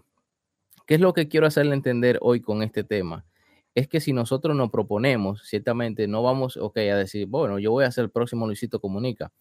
¿qué 0.85 0.94
es 0.94 1.01
lo 1.01 1.13
que 1.13 1.27
quiero 1.27 1.47
hacerle 1.47 1.73
entender 1.73 2.19
hoy 2.21 2.41
con 2.41 2.62
este 2.62 2.83
tema? 2.83 3.25
Es 3.73 3.88
que 3.88 4.00
si 4.00 4.13
nosotros 4.13 4.56
nos 4.56 4.69
proponemos, 4.69 5.41
ciertamente 5.44 6.07
no 6.07 6.21
vamos, 6.21 6.57
ok, 6.57 6.77
a 6.77 6.95
decir, 6.95 7.25
bueno, 7.25 7.57
yo 7.57 7.71
voy 7.71 7.85
a 7.85 7.88
hacer 7.88 8.03
el 8.03 8.12
próximo 8.12 8.45
Luisito 8.45 8.79
Comunica. 8.79 9.31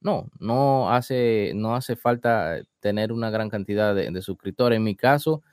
No, 0.00 0.28
no 0.40 0.90
hace, 0.90 1.52
no 1.54 1.76
hace 1.76 1.94
falta 1.94 2.60
tener 2.80 3.12
una 3.12 3.30
gran 3.30 3.48
cantidad 3.48 3.94
de, 3.94 4.20
suscriptores. 4.20 4.78
En 4.78 4.82
mi 4.82 4.96
caso, 4.96 5.44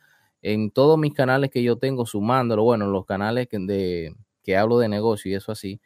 en 0.41 0.71
todos 0.71 0.97
mis 0.97 1.13
canales 1.13 1.51
que 1.51 1.61
yo 1.61 1.77
tengo, 1.77 2.07
sumándolo, 2.07 2.63
bueno, 2.63 2.87
los 2.87 3.05
canales 3.05 3.47
que, 3.47 3.59
de, 3.59 4.15
que 4.41 4.57
hablo 4.57 4.79
de 4.79 4.89
negocio 4.89 5.29
y 5.29 5.35
eso 5.35 5.51
así, 5.51 5.79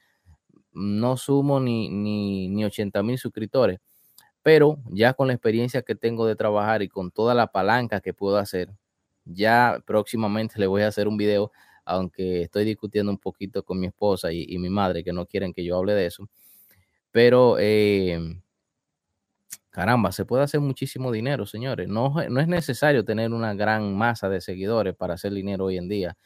no 0.72 1.18
sumo 1.18 1.60
ni, 1.60 1.90
ni, 1.90 2.48
ni 2.48 2.64
80 2.64 3.04
mil 3.04 3.18
suscriptores 3.18 3.82
pero 4.46 4.78
ya 4.92 5.16
con 5.16 5.26
la 5.26 5.34
experiencia 5.34 5.82
que 5.82 5.96
tengo 5.96 6.28
de 6.28 6.36
trabajar 6.36 6.84
y 6.84 6.88
con 6.88 7.10
toda 7.10 7.34
la 7.34 7.48
palanca 7.48 8.00
que 8.00 8.14
puedo 8.14 8.38
hacer, 8.38 8.70
ya 9.26 9.82
próximamente 9.88 10.56
le 10.60 10.68
voy 10.68 10.84
a 10.84 10.88
hacer 10.88 11.08
un 11.08 11.18
video, 11.18 11.52
aunque 11.84 12.44
estoy 12.44 12.64
discutiendo 12.64 13.12
un 13.12 13.18
poquito 13.18 13.64
con 13.64 13.80
mi 13.80 13.88
esposa 13.88 14.32
y, 14.32 14.56
mi 14.60 14.70
madre 14.70 15.04
que 15.04 15.14
no 15.14 15.26
quieren 15.26 15.52
que 15.52 15.66
yo 15.66 15.76
hable 15.76 15.96
de 15.96 16.06
eso. 16.06 16.30
Pero, 17.10 17.58
eh, 17.60 18.20
caramba, 19.72 20.12
se 20.12 20.26
puede 20.26 20.44
hacer 20.44 20.60
muchísimo 20.60 21.12
dinero, 21.12 21.48
señores. 21.48 21.88
No, 21.88 22.14
no 22.30 22.40
es 22.40 22.48
necesario 22.48 23.04
tener 23.04 23.34
una 23.34 23.56
gran 23.56 23.98
masa 23.98 24.30
de 24.30 24.42
seguidores 24.42 24.96
para 24.96 25.16
hacer 25.16 25.34
dinero 25.34 25.66
hoy 25.66 25.78
en 25.78 25.90
día. 25.90 26.18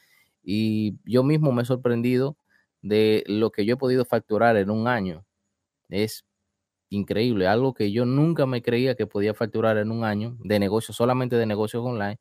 Y 0.44 0.98
yo 1.06 1.24
mismo 1.24 1.54
me 1.54 1.62
he 1.62 1.66
sorprendido 1.66 2.36
de 2.82 3.24
lo 3.28 3.52
que 3.52 3.66
yo 3.66 3.76
he 3.76 3.78
podido 3.78 4.04
facturar 4.04 4.58
en 4.58 4.70
un 4.72 4.90
año. 4.90 5.26
Es 5.88 6.26
increíble, 6.90 7.48
algo 7.48 7.74
que 7.74 7.92
yo 7.92 8.06
nunca 8.06 8.46
me 8.46 8.62
creía 8.62 8.96
que 8.96 9.08
podía 9.08 9.34
facturar 9.34 9.78
en 9.78 9.92
un 9.92 10.04
año 10.04 10.38
de 10.40 10.60
negocio, 10.60 10.94
solamente 10.94 11.36
de 11.36 11.46
negocios 11.46 11.84
online. 11.86 12.20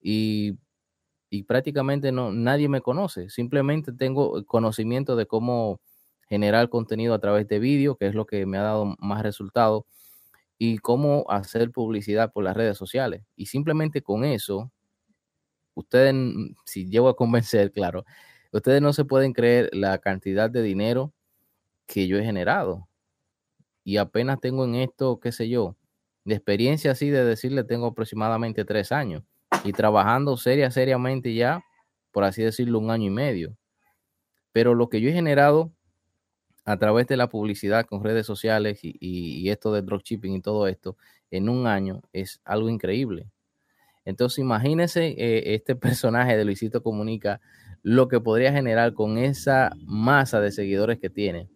Y, 0.00 0.58
y 1.30 1.44
prácticamente 1.44 2.12
no, 2.12 2.32
nadie 2.32 2.68
me 2.68 2.80
conoce, 2.80 3.30
simplemente 3.30 3.92
tengo 3.92 4.44
conocimiento 4.46 5.16
de 5.16 5.26
cómo 5.26 5.80
generar 6.28 6.68
contenido 6.68 7.14
a 7.14 7.20
través 7.20 7.48
de 7.48 7.58
vídeo, 7.58 7.96
que 7.96 8.06
es 8.06 8.14
lo 8.14 8.26
que 8.26 8.46
me 8.46 8.58
ha 8.58 8.62
dado 8.62 8.96
más 8.98 9.22
resultado, 9.22 9.86
y 10.58 10.78
cómo 10.78 11.24
hacer 11.28 11.70
publicidad 11.70 12.32
por 12.32 12.44
las 12.44 12.56
redes 12.56 12.78
sociales. 12.78 13.22
Y 13.36 13.46
simplemente 13.46 14.02
con 14.02 14.24
eso, 14.24 14.72
ustedes, 15.74 16.14
si 16.64 16.88
llego 16.88 17.08
a 17.08 17.16
convencer, 17.16 17.72
claro, 17.72 18.04
ustedes 18.52 18.82
no 18.82 18.92
se 18.92 19.04
pueden 19.04 19.32
creer 19.32 19.70
la 19.72 19.98
cantidad 19.98 20.50
de 20.50 20.62
dinero 20.62 21.12
que 21.86 22.08
yo 22.08 22.18
he 22.18 22.24
generado 22.24 22.88
y 23.86 23.98
apenas 23.98 24.40
tengo 24.40 24.64
en 24.64 24.74
esto, 24.74 25.20
qué 25.20 25.30
sé 25.30 25.48
yo, 25.48 25.76
de 26.24 26.34
experiencia 26.34 26.90
así 26.90 27.08
de 27.08 27.24
decirle, 27.24 27.62
tengo 27.62 27.86
aproximadamente 27.86 28.64
tres 28.64 28.90
años 28.90 29.22
y 29.62 29.72
trabajando 29.72 30.36
seria, 30.36 30.72
seriamente 30.72 31.32
ya, 31.34 31.62
por 32.10 32.24
así 32.24 32.42
decirlo, 32.42 32.80
un 32.80 32.90
año 32.90 33.06
y 33.06 33.10
medio. 33.10 33.56
Pero 34.50 34.74
lo 34.74 34.88
que 34.88 35.00
yo 35.00 35.08
he 35.08 35.12
generado 35.12 35.70
a 36.64 36.76
través 36.78 37.06
de 37.06 37.16
la 37.16 37.28
publicidad 37.28 37.86
con 37.86 38.02
redes 38.02 38.26
sociales 38.26 38.80
y, 38.82 39.48
esto 39.50 39.72
de 39.72 39.82
dropshipping 39.82 40.34
y 40.34 40.40
todo 40.40 40.66
esto 40.66 40.96
en 41.30 41.48
un 41.48 41.68
año 41.68 42.02
es 42.12 42.40
algo 42.44 42.68
increíble. 42.68 43.30
Entonces 44.04 44.40
imagínense 44.40 45.14
eh, 45.16 45.54
este 45.54 45.76
personaje 45.76 46.36
de 46.36 46.44
Luisito 46.44 46.82
Comunica 46.82 47.40
lo 47.84 48.08
que 48.08 48.18
podría 48.18 48.52
generar 48.52 48.94
con 48.94 49.16
esa 49.16 49.70
masa 49.84 50.40
de 50.40 50.50
seguidores 50.50 50.98
que 50.98 51.08
tiene. 51.08 51.48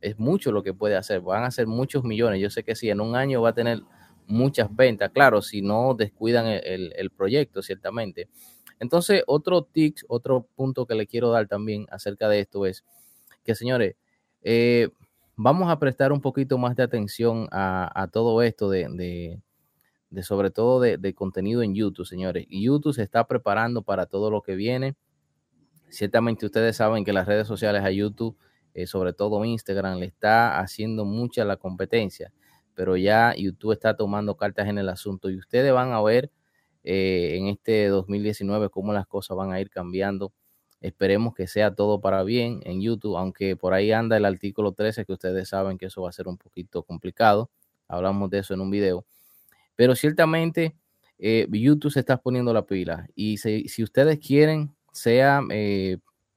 Es 0.00 0.18
mucho 0.18 0.52
lo 0.52 0.62
que 0.62 0.74
puede 0.74 0.96
hacer. 0.96 1.20
Van 1.20 1.44
a 1.44 1.50
ser 1.50 1.66
muchos 1.66 2.04
millones. 2.04 2.40
Yo 2.40 2.50
sé 2.50 2.62
que 2.62 2.74
sí, 2.74 2.90
en 2.90 3.00
un 3.00 3.16
año 3.16 3.42
va 3.42 3.50
a 3.50 3.54
tener 3.54 3.82
muchas 4.26 4.74
ventas. 4.74 5.10
Claro, 5.10 5.42
si 5.42 5.62
no 5.62 5.94
descuidan 5.94 6.46
el, 6.46 6.92
el 6.96 7.10
proyecto, 7.10 7.62
ciertamente. 7.62 8.28
Entonces, 8.78 9.22
otro 9.26 9.62
tip, 9.64 9.96
otro 10.08 10.46
punto 10.54 10.86
que 10.86 10.94
le 10.94 11.06
quiero 11.06 11.30
dar 11.30 11.48
también 11.48 11.86
acerca 11.90 12.28
de 12.28 12.40
esto 12.40 12.66
es 12.66 12.84
que, 13.44 13.54
señores, 13.54 13.96
eh, 14.42 14.90
vamos 15.36 15.70
a 15.70 15.78
prestar 15.78 16.12
un 16.12 16.20
poquito 16.20 16.58
más 16.58 16.76
de 16.76 16.82
atención 16.82 17.48
a, 17.50 18.08
todo 18.12 18.42
esto 18.42 18.68
de, 18.70 19.40
sobre 20.22 20.50
todo 20.50 20.80
de, 20.80 21.14
contenido 21.14 21.62
en 21.62 21.74
YouTube, 21.74 22.06
señores. 22.06 22.46
YouTube 22.48 22.94
se 22.94 23.02
está 23.02 23.26
preparando 23.26 23.82
para 23.82 24.06
todo 24.06 24.30
lo 24.30 24.42
que 24.42 24.56
viene. 24.56 24.96
Ciertamente 25.88 26.46
ustedes 26.46 26.76
saben 26.76 27.04
que 27.04 27.12
las 27.12 27.26
redes 27.26 27.46
sociales 27.46 27.82
a 27.82 27.90
YouTube, 27.90 28.36
eh, 28.76 28.86
sobre 28.86 29.12
todo 29.12 29.44
Instagram, 29.44 29.98
le 29.98 30.06
está 30.06 30.60
haciendo 30.60 31.04
mucha 31.04 31.44
la 31.44 31.56
competencia, 31.56 32.32
pero 32.74 32.96
ya 32.96 33.34
YouTube 33.36 33.72
está 33.72 33.96
tomando 33.96 34.36
cartas 34.36 34.68
en 34.68 34.78
el 34.78 34.88
asunto 34.88 35.30
y 35.30 35.36
ustedes 35.36 35.72
van 35.72 35.92
a 35.92 36.02
ver 36.02 36.30
eh, 36.84 37.36
en 37.38 37.48
este 37.48 37.88
2019 37.88 38.70
cómo 38.70 38.92
las 38.92 39.06
cosas 39.06 39.36
van 39.36 39.52
a 39.52 39.60
ir 39.60 39.70
cambiando 39.70 40.32
Esperemos 40.80 41.34
que 41.34 41.46
sea 41.46 41.74
todo 41.74 42.00
para 42.00 42.22
bien 42.22 42.60
en 42.64 42.82
YouTube, 42.82 43.16
aunque 43.16 43.56
por 43.56 43.72
ahí 43.72 43.92
anda 43.92 44.16
el 44.16 44.24
artículo 44.24 44.72
13, 44.72 45.04
que 45.04 45.12
ustedes 45.12 45.48
saben 45.48 45.78
que 45.78 45.86
eso 45.86 46.02
va 46.02 46.10
a 46.10 46.12
ser 46.12 46.28
un 46.28 46.36
poquito 46.36 46.82
complicado. 46.82 47.50
Hablamos 47.88 48.30
de 48.30 48.40
eso 48.40 48.54
en 48.54 48.60
un 48.60 48.70
video. 48.70 49.06
Pero 49.74 49.94
ciertamente 49.94 50.76
eh, 51.18 51.46
YouTube 51.50 51.92
se 51.92 52.00
está 52.00 52.18
poniendo 52.18 52.52
la 52.52 52.66
pila. 52.66 53.08
Y 53.14 53.38
si, 53.38 53.82
ustedes 53.82 54.18
quieren, 54.18 54.76
sea 54.92 55.40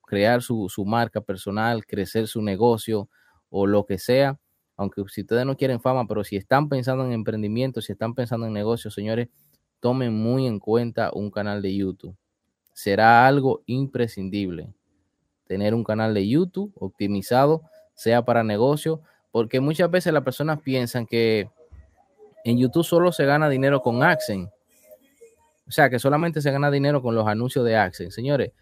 crear 0.09 0.41
su, 0.41 0.67
su 0.69 0.85
marca 0.85 1.21
personal, 1.21 1.85
crecer 1.85 2.27
su 2.27 2.41
negocio 2.41 3.09
o 3.49 3.67
lo 3.67 3.85
que 3.85 3.97
sea, 3.97 4.39
aunque 4.75 5.03
si 5.07 5.21
ustedes 5.21 5.45
no 5.45 5.55
quieren 5.55 5.79
fama, 5.79 6.07
pero 6.07 6.23
si 6.23 6.35
están 6.35 6.67
pensando 6.67 7.05
en 7.05 7.13
emprendimiento, 7.13 7.81
si 7.81 7.91
están 7.93 8.15
pensando 8.15 8.47
en 8.47 8.53
negocios, 8.53 8.93
señores, 8.93 9.29
tomen 9.79 10.13
muy 10.13 10.47
en 10.47 10.59
cuenta 10.59 11.11
un 11.13 11.31
canal 11.31 11.61
de 11.61 11.75
YouTube 11.75 12.17
será 12.79 13.27
algo 13.27 13.61
imprescindible. 13.65 14.73
Tener 15.47 15.73
un 15.73 15.83
canal 15.83 16.13
de 16.13 16.25
YouTube 16.25 16.71
optimizado, 16.75 17.63
sea 17.93 18.23
para 18.23 18.41
negocio, 18.41 19.01
porque 19.31 19.59
muchas 19.59 19.91
veces 19.91 20.13
las 20.13 20.23
personas 20.23 20.61
piensan 20.61 21.05
que 21.05 21.49
en 22.45 22.57
YouTube 22.57 22.85
solo 22.85 23.11
se 23.11 23.25
gana 23.25 23.49
dinero 23.49 23.81
con 23.81 24.01
AdSense. 24.01 24.49
O 25.67 25.71
sea, 25.71 25.89
que 25.89 25.99
solamente 25.99 26.41
se 26.41 26.51
gana 26.51 26.71
dinero 26.71 27.01
con 27.01 27.15
los 27.15 27.27
anuncios 27.27 27.65
de 27.65 27.75
AdSense. 27.75 28.15
Señores, 28.15 28.53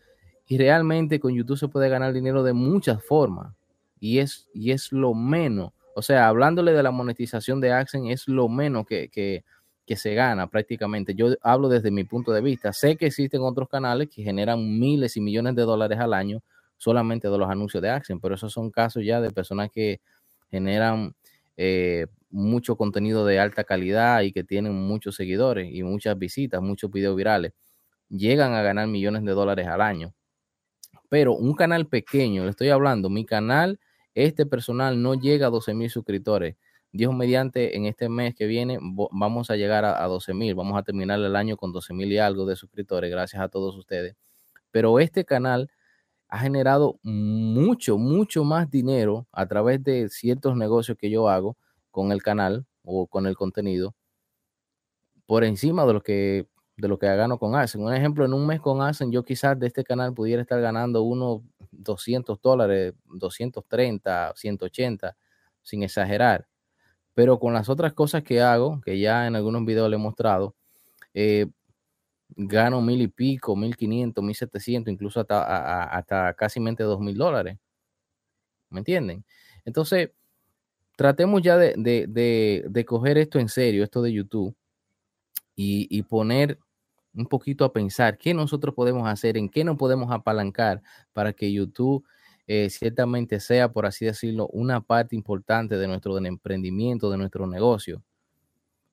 y 0.47 0.57
realmente 0.57 1.19
con 1.19 1.33
YouTube 1.33 1.57
se 1.57 1.67
puede 1.67 1.89
ganar 1.89 2.13
dinero 2.13 2.43
de 2.43 2.53
muchas 2.53 3.03
formas. 3.03 3.53
Y 3.99 4.19
es, 4.19 4.47
y 4.53 4.71
es 4.71 4.91
lo 4.91 5.13
menos. 5.13 5.73
O 5.95 6.01
sea, 6.01 6.27
hablándole 6.27 6.73
de 6.73 6.83
la 6.83 6.91
monetización 6.91 7.59
de 7.59 7.71
AdSense, 7.71 8.11
es 8.11 8.27
lo 8.27 8.47
menos 8.47 8.85
que, 8.85 9.09
que, 9.09 9.43
que 9.85 9.95
se 9.95 10.13
gana 10.13 10.47
prácticamente. 10.47 11.15
Yo 11.15 11.29
hablo 11.41 11.69
desde 11.69 11.91
mi 11.91 12.03
punto 12.03 12.31
de 12.31 12.41
vista. 12.41 12.71
Sé 12.73 12.95
que 12.97 13.07
existen 13.07 13.41
otros 13.41 13.67
canales 13.67 14.09
que 14.09 14.23
generan 14.23 14.79
miles 14.79 15.17
y 15.17 15.21
millones 15.21 15.55
de 15.55 15.63
dólares 15.63 15.99
al 15.99 16.13
año 16.13 16.41
solamente 16.77 17.29
de 17.29 17.37
los 17.37 17.49
anuncios 17.49 17.81
de 17.81 17.89
Action, 17.89 18.19
pero 18.19 18.35
esos 18.35 18.53
son 18.53 18.69
casos 18.69 19.03
ya 19.03 19.19
de 19.19 19.31
personas 19.31 19.71
que 19.71 19.99
generan 20.51 21.15
eh, 21.57 22.05
mucho 22.29 22.75
contenido 22.77 23.25
de 23.25 23.39
alta 23.39 23.63
calidad 23.63 24.21
y 24.21 24.31
que 24.31 24.43
tienen 24.43 24.73
muchos 24.75 25.15
seguidores 25.15 25.73
y 25.73 25.83
muchas 25.83 26.17
visitas, 26.17 26.61
muchos 26.61 26.91
videos 26.91 27.15
virales. 27.15 27.53
Llegan 28.09 28.53
a 28.53 28.61
ganar 28.61 28.87
millones 28.87 29.23
de 29.25 29.31
dólares 29.31 29.67
al 29.67 29.81
año. 29.81 30.13
Pero 31.09 31.33
un 31.33 31.53
canal 31.53 31.87
pequeño, 31.87 32.43
le 32.43 32.51
estoy 32.51 32.69
hablando, 32.69 33.09
mi 33.09 33.25
canal, 33.25 33.79
este 34.13 34.45
personal 34.45 35.01
no 35.01 35.15
llega 35.15 35.47
a 35.47 35.49
12 35.49 35.73
mil 35.73 35.89
suscriptores 35.89 36.55
Dios 36.91 37.13
mediante, 37.13 37.77
en 37.77 37.85
este 37.85 38.09
mes 38.09 38.33
que 38.33 38.47
viene 38.47 38.79
vamos 38.81 39.51
a 39.51 39.55
llegar 39.55 39.85
a, 39.85 40.03
12 40.05 40.33
mil, 40.33 40.55
vamos 40.55 40.77
a 40.77 40.83
terminar 40.83 41.19
el 41.19 41.35
año 41.35 41.57
con 41.57 41.71
12 41.71 41.93
mil 41.93 42.11
y 42.11 42.17
algo 42.17 42.45
de 42.45 42.55
suscriptores, 42.55 43.11
gracias 43.11 43.41
a 43.41 43.49
todos 43.49 43.75
ustedes. 43.75 44.15
Pero 44.71 44.99
este 44.99 45.25
canal 45.25 45.69
ha 46.29 46.39
generado 46.39 46.99
mucho, 47.03 47.97
mucho 47.97 48.43
más 48.43 48.69
dinero 48.69 49.27
a 49.31 49.47
través 49.47 49.83
de 49.83 50.09
ciertos 50.09 50.55
negocios 50.57 50.97
que 50.97 51.09
yo 51.09 51.29
hago 51.29 51.57
con 51.91 52.11
el 52.11 52.23
canal 52.23 52.65
o 52.83 53.07
con 53.07 53.27
el 53.27 53.35
contenido 53.35 53.95
por 55.25 55.43
encima 55.43 55.85
de 55.85 55.93
lo 55.93 56.01
que 56.01 56.47
de 56.77 56.87
lo 56.87 56.99
que 56.99 57.07
gano 57.07 57.39
con 57.39 57.55
Arsen. 57.55 57.81
Un 57.81 57.93
ejemplo, 57.93 58.23
en 58.23 58.33
un 58.33 58.45
mes 58.45 58.61
con 58.61 58.81
Arsen, 58.81 59.11
yo 59.11 59.23
quizás 59.23 59.59
de 59.59 59.67
este 59.67 59.83
canal 59.83 60.13
pudiera 60.13 60.41
estar 60.41 60.61
ganando 60.61 61.01
unos 61.01 61.41
200 61.71 62.39
dólares, 62.41 62.93
230, 63.05 64.33
180, 64.35 65.17
sin 65.63 65.83
exagerar. 65.83 66.47
Pero 67.15 67.39
con 67.39 67.53
las 67.53 67.67
otras 67.69 67.93
cosas 67.93 68.23
que 68.23 68.41
hago, 68.41 68.79
que 68.81 68.99
ya 68.99 69.27
en 69.27 69.35
algunos 69.35 69.65
videos 69.65 69.89
le 69.89 69.95
he 69.95 69.99
mostrado, 69.99 70.55
eh, 71.13 71.47
gano 72.29 72.81
mil 72.81 73.01
y 73.01 73.07
pico, 73.07 73.55
mil 73.55 73.75
quinientos, 73.75 74.23
mil 74.23 74.35
setecientos, 74.35 74.93
incluso 74.93 75.19
hasta, 75.21 75.83
hasta 75.85 76.33
casi 76.35 76.59
mente 76.59 76.83
dos 76.83 76.99
mil 76.99 77.17
dólares. 77.17 77.57
¿Me 78.69 78.79
entienden? 78.79 79.25
Entonces, 79.65 80.11
tratemos 80.95 81.41
ya 81.41 81.57
de, 81.57 81.73
de, 81.77 82.85
coger 82.85 83.17
esto 83.17 83.39
en 83.39 83.49
serio, 83.49 83.83
esto 83.83 84.01
de 84.01 84.13
YouTube, 84.13 84.55
y, 85.55 85.87
y, 85.89 86.03
poner 86.03 86.59
un 87.17 87.25
poquito 87.25 87.65
a 87.65 87.73
pensar 87.73 88.17
qué 88.17 88.33
nosotros 88.33 88.75
podemos 88.75 89.07
hacer, 89.07 89.37
en 89.37 89.49
qué 89.49 89.63
nos 89.63 89.77
podemos 89.77 90.11
apalancar 90.11 90.81
para 91.13 91.33
que 91.33 91.51
YouTube 91.51 92.05
eh, 92.45 92.69
ciertamente 92.69 93.39
sea, 93.39 93.73
por 93.73 93.85
así 93.85 94.05
decirlo, 94.05 94.47
una 94.53 94.79
parte 94.81 95.15
importante 95.15 95.77
de 95.77 95.87
nuestro 95.87 96.17
emprendimiento, 96.17 97.09
de 97.09 97.17
nuestro 97.17 97.47
negocio. 97.47 98.01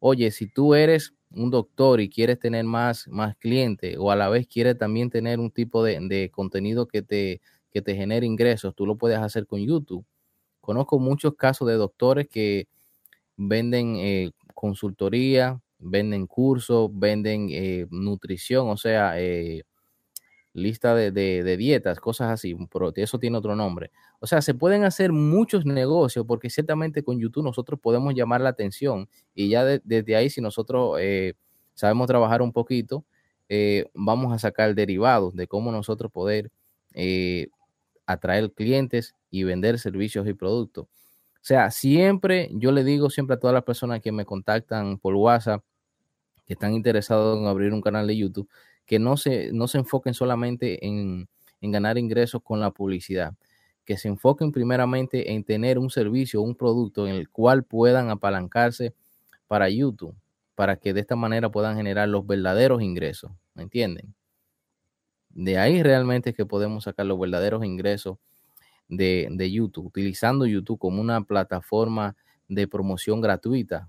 Oye, 0.01 0.31
si 0.31 0.49
tú 0.49 0.75
eres 0.75 1.15
un 1.31 1.51
doctor 1.51 2.01
y 2.01 2.09
quieres 2.09 2.39
tener 2.39 2.65
más, 2.65 3.07
más 3.09 3.37
clientes 3.37 3.97
o 3.99 4.11
a 4.11 4.17
la 4.17 4.29
vez 4.29 4.47
quieres 4.47 4.77
también 4.79 5.11
tener 5.11 5.39
un 5.39 5.51
tipo 5.51 5.85
de, 5.85 6.31
contenido 6.33 6.87
que 6.89 7.03
te, 7.03 7.41
que 7.71 7.83
te 7.83 7.95
genere 7.95 8.27
ingresos, 8.27 8.75
tú 8.75 8.87
lo 8.87 8.97
puedes 8.97 9.19
hacer 9.19 9.47
con 9.47 9.61
YouTube. 9.61 10.05
Conozco 10.61 10.99
muchos 10.99 11.35
casos 11.35 11.69
de 11.69 11.75
doctores 11.75 12.29
que 12.29 12.69
venden 13.37 13.97
eh, 13.97 14.33
consultoría, 14.55 15.61
venden 15.85 16.27
cursos, 16.27 16.91
venden 16.93 17.49
eh, 17.51 17.87
nutrición, 17.91 18.69
o 18.69 18.77
sea, 18.77 19.17
lista 20.55 20.95
de, 20.95 21.57
dietas, 21.57 21.99
cosas 22.01 22.31
así, 22.31 22.57
pero 22.73 22.93
eso 22.95 23.19
tiene 23.19 23.37
otro 23.37 23.57
nombre. 23.57 23.91
O 24.21 24.27
sea, 24.27 24.41
se 24.41 24.55
pueden 24.55 24.85
hacer 24.85 25.13
muchos 25.13 25.67
negocios 25.67 26.25
porque 26.27 26.49
ciertamente 26.49 27.03
con 27.03 27.19
YouTube 27.21 27.45
nosotros 27.45 27.79
podemos 27.81 28.15
llamar 28.15 28.41
la 28.41 28.51
atención 28.51 29.09
y 29.35 29.49
ya 29.49 29.65
desde 29.65 30.17
ahí 30.17 30.31
si 30.31 30.41
nosotros 30.41 30.97
eh, 31.01 31.35
sabemos 31.75 32.07
trabajar 32.07 32.41
un 32.41 32.53
poquito, 32.53 33.05
eh, 33.49 33.87
vamos 33.95 34.33
a 34.33 34.39
sacar 34.39 34.75
derivados 34.75 35.35
de 35.35 35.49
cómo 35.49 35.73
nosotros 35.73 36.11
poder 36.13 36.51
eh, 36.95 37.49
atraer 38.07 38.53
clientes 38.53 39.15
y 39.31 39.43
vender 39.43 39.79
servicios 39.81 40.27
y 40.29 40.35
productos. 40.35 40.85
O 40.87 41.47
sea, 41.47 41.71
siempre, 41.73 42.49
yo 42.53 42.71
le 42.73 42.85
digo 42.85 43.11
siempre 43.11 43.35
a 43.35 43.41
todas 43.41 43.53
las 43.53 43.65
personas 43.65 44.01
que 44.01 44.13
me 44.13 44.25
contactan 44.25 44.99
por 44.99 45.15
WhatsApp, 45.15 45.63
que 46.47 46.55
están 46.55 46.75
interesados 46.75 47.39
en 47.39 47.47
abrir 47.47 47.73
un 47.73 47.81
canal 47.81 48.07
de 48.07 48.17
YouTube, 48.17 48.49
que 48.87 48.99
no 48.99 49.17
se, 49.17 49.53
no 49.53 49.67
se 49.69 49.79
enfoquen 49.79 50.15
solamente 50.15 50.87
en, 50.87 51.29
ganar 51.61 51.97
ingresos 51.97 52.43
con 52.43 52.61
la 52.61 52.71
publicidad, 52.71 53.33
que 53.87 53.97
se 53.97 54.09
enfoquen 54.09 54.53
primeramente 54.53 55.33
en 55.33 55.45
tener 55.45 55.79
un 55.79 55.89
servicio, 55.89 56.43
un 56.43 56.55
producto 56.55 57.09
en 57.09 57.15
el 57.15 57.31
cual 57.31 57.65
puedan 57.65 58.11
apalancarse 58.11 58.95
para 59.47 59.71
YouTube, 59.71 60.15
para 60.55 60.77
que 60.77 60.93
de 60.93 61.01
esta 61.01 61.17
manera 61.17 61.51
puedan 61.51 61.77
generar 61.77 62.09
los 62.11 62.27
verdaderos 62.27 62.83
ingresos, 62.83 63.33
¿me 63.55 63.63
entienden? 63.63 64.15
De 65.31 65.57
ahí 65.57 65.83
realmente 65.83 66.31
es 66.31 66.37
que 66.37 66.45
podemos 66.45 66.85
sacar 66.85 67.07
los 67.07 67.19
verdaderos 67.19 67.65
ingresos 67.65 68.19
de, 68.89 69.29
de 69.31 69.51
YouTube, 69.51 69.87
utilizando 69.87 70.45
YouTube 70.45 70.79
como 70.79 71.01
una 71.01 71.25
plataforma 71.25 72.15
de 72.47 72.69
promoción 72.69 73.23
gratuita, 73.23 73.89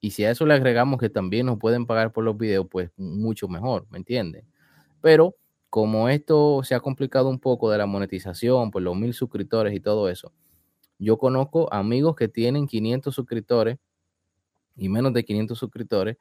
y 0.00 0.12
si 0.12 0.24
a 0.24 0.30
eso 0.30 0.46
le 0.46 0.54
agregamos 0.54 0.98
que 0.98 1.10
también 1.10 1.46
nos 1.46 1.58
pueden 1.58 1.86
pagar 1.86 2.12
por 2.12 2.24
los 2.24 2.36
videos, 2.36 2.66
pues 2.70 2.90
mucho 2.96 3.48
mejor, 3.48 3.86
¿me 3.90 3.98
entienden? 3.98 4.46
Pero 5.00 5.36
como 5.68 6.08
esto 6.08 6.62
se 6.64 6.74
ha 6.74 6.80
complicado 6.80 7.28
un 7.28 7.38
poco 7.38 7.70
de 7.70 7.78
la 7.78 7.86
monetización, 7.86 8.70
por 8.70 8.82
los 8.82 8.96
mil 8.96 9.14
suscriptores 9.14 9.74
y 9.74 9.80
todo 9.80 10.08
eso, 10.08 10.32
yo 10.98 11.18
conozco 11.18 11.72
amigos 11.72 12.16
que 12.16 12.28
tienen 12.28 12.66
500 12.66 13.14
suscriptores 13.14 13.78
y 14.76 14.88
menos 14.88 15.12
de 15.12 15.24
500 15.24 15.58
suscriptores 15.58 16.16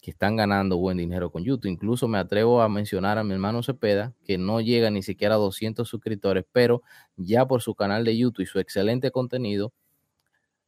que 0.00 0.10
están 0.10 0.36
ganando 0.36 0.76
buen 0.76 0.98
dinero 0.98 1.30
con 1.30 1.44
YouTube. 1.44 1.70
Incluso 1.70 2.08
me 2.08 2.18
atrevo 2.18 2.60
a 2.60 2.68
mencionar 2.68 3.16
a 3.16 3.24
mi 3.24 3.32
hermano 3.32 3.62
Cepeda, 3.62 4.12
que 4.24 4.36
no 4.36 4.60
llega 4.60 4.90
ni 4.90 5.02
siquiera 5.02 5.36
a 5.36 5.38
200 5.38 5.88
suscriptores, 5.88 6.44
pero 6.52 6.82
ya 7.16 7.46
por 7.46 7.62
su 7.62 7.74
canal 7.74 8.04
de 8.04 8.16
YouTube 8.16 8.42
y 8.42 8.46
su 8.46 8.58
excelente 8.58 9.10
contenido, 9.10 9.72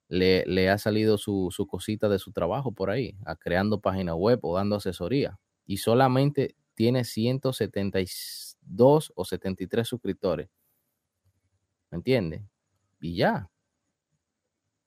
le, 0.08 0.70
ha 0.70 0.78
salido 0.78 1.18
su, 1.18 1.50
cosita 1.68 2.08
de 2.08 2.18
su 2.18 2.32
trabajo 2.32 2.72
por 2.72 2.90
ahí, 2.90 3.16
creando 3.40 3.80
página 3.80 4.14
web 4.14 4.38
o 4.42 4.56
dando 4.56 4.76
asesoría. 4.76 5.38
Y 5.66 5.78
solamente 5.78 6.54
tiene 6.74 7.04
172 7.04 9.12
o 9.14 9.24
73 9.24 9.88
suscriptores. 9.88 10.48
¿Me 11.90 11.96
entiende? 11.96 12.44
Y 13.00 13.16
ya. 13.16 13.50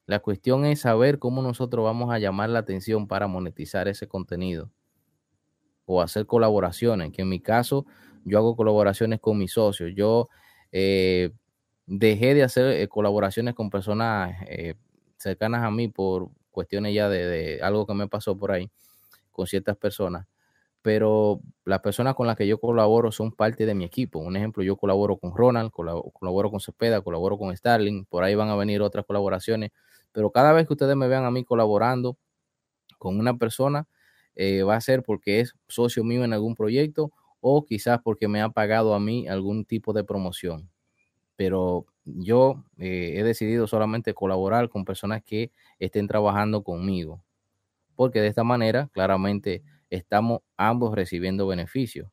La 0.06 0.20
cuestión 0.20 0.66
es 0.66 0.82
saber 0.82 1.20
cómo 1.20 1.42
nosotros 1.42 1.86
vamos 1.86 2.12
a 2.12 2.20
llamar 2.20 2.50
la 2.50 2.60
atención 2.60 3.08
para 3.08 3.28
monetizar 3.28 3.88
ese 3.88 4.08
contenido 4.08 4.72
o 5.86 6.02
hacer 6.02 6.26
colaboraciones, 6.26 7.12
que 7.12 7.24
en 7.24 7.30
mi 7.30 7.40
caso 7.40 7.86
yo 8.26 8.38
hago 8.38 8.56
colaboraciones 8.56 9.20
con 9.20 9.38
mis 9.38 9.54
socios. 9.54 9.92
Yo 9.96 10.30
eh, 10.72 11.32
dejé 11.88 12.36
de 12.36 12.44
hacer 12.44 12.68
eh, 12.68 12.88
colaboraciones 12.88 13.56
con 13.56 13.70
personas 13.70 14.36
eh, 14.48 14.76
cercanas 15.20 15.64
a 15.64 15.72
mí 15.72 15.88
por 15.88 16.30
cuestiones 16.50 16.96
ya 16.96 17.10
de, 17.10 17.60
algo 17.62 17.86
que 17.86 17.94
me 17.94 18.08
pasó 18.08 18.38
por 18.38 18.52
ahí 18.52 18.70
con 19.32 19.46
ciertas 19.46 19.78
personas, 19.78 20.26
pero 20.82 21.42
las 21.66 21.82
personas 21.82 22.16
con 22.16 22.26
las 22.28 22.36
que 22.36 22.48
yo 22.48 22.60
colaboro 22.60 23.12
son 23.12 23.32
parte 23.32 23.66
de 23.68 23.76
mi 23.76 23.86
equipo. 23.86 24.20
Un 24.20 24.36
ejemplo, 24.36 24.64
yo 24.64 24.76
colaboro 24.78 25.18
con 25.18 25.36
Ronald, 25.36 25.72
colaboro, 25.72 26.10
colaboro 26.12 26.52
con 26.52 26.60
Cepeda, 26.60 27.02
colaboro 27.02 27.38
con 27.38 27.56
Starling, 27.56 28.06
por 28.06 28.24
ahí 28.24 28.36
van 28.36 28.50
a 28.50 28.56
venir 28.56 28.82
otras 28.82 29.06
colaboraciones 29.06 29.72
pero 30.12 30.32
cada 30.32 30.54
vez 30.54 30.68
que 30.68 30.74
ustedes 30.74 30.96
me 30.96 31.08
vean 31.08 31.26
a 31.26 31.32
mí 31.32 31.44
colaborando 31.44 32.18
con 32.98 33.20
una 33.20 33.38
persona, 33.38 33.88
eh, 34.36 34.64
va 34.64 34.76
a 34.76 34.82
ser 34.82 35.04
porque 35.04 35.40
es 35.42 35.56
socio 35.68 36.04
mío 36.04 36.24
en 36.24 36.34
algún 36.34 36.56
proyecto 36.56 37.12
o 37.42 37.66
quizás 37.66 38.00
porque 38.04 38.28
me 38.28 38.42
ha 38.42 38.50
pagado 38.50 38.94
a 38.94 39.00
mí 39.00 39.28
algún 39.28 39.66
tipo 39.66 39.94
de 39.94 40.04
promoción. 40.04 40.70
Pero 41.40 41.86
yo 42.04 42.66
eh, 42.80 43.14
he 43.16 43.24
decidido 43.24 43.66
solamente 43.66 44.14
colaborar 44.14 44.68
con 44.68 44.84
personas 44.84 45.24
que 45.24 45.54
estén 45.80 46.06
trabajando 46.06 46.64
conmigo, 46.66 47.24
porque 47.96 48.20
de 48.20 48.28
esta 48.28 48.44
manera 48.44 48.90
claramente 48.92 49.64
estamos 49.90 50.42
ambos 50.58 50.94
recibiendo 50.94 51.48
beneficios. 51.48 52.12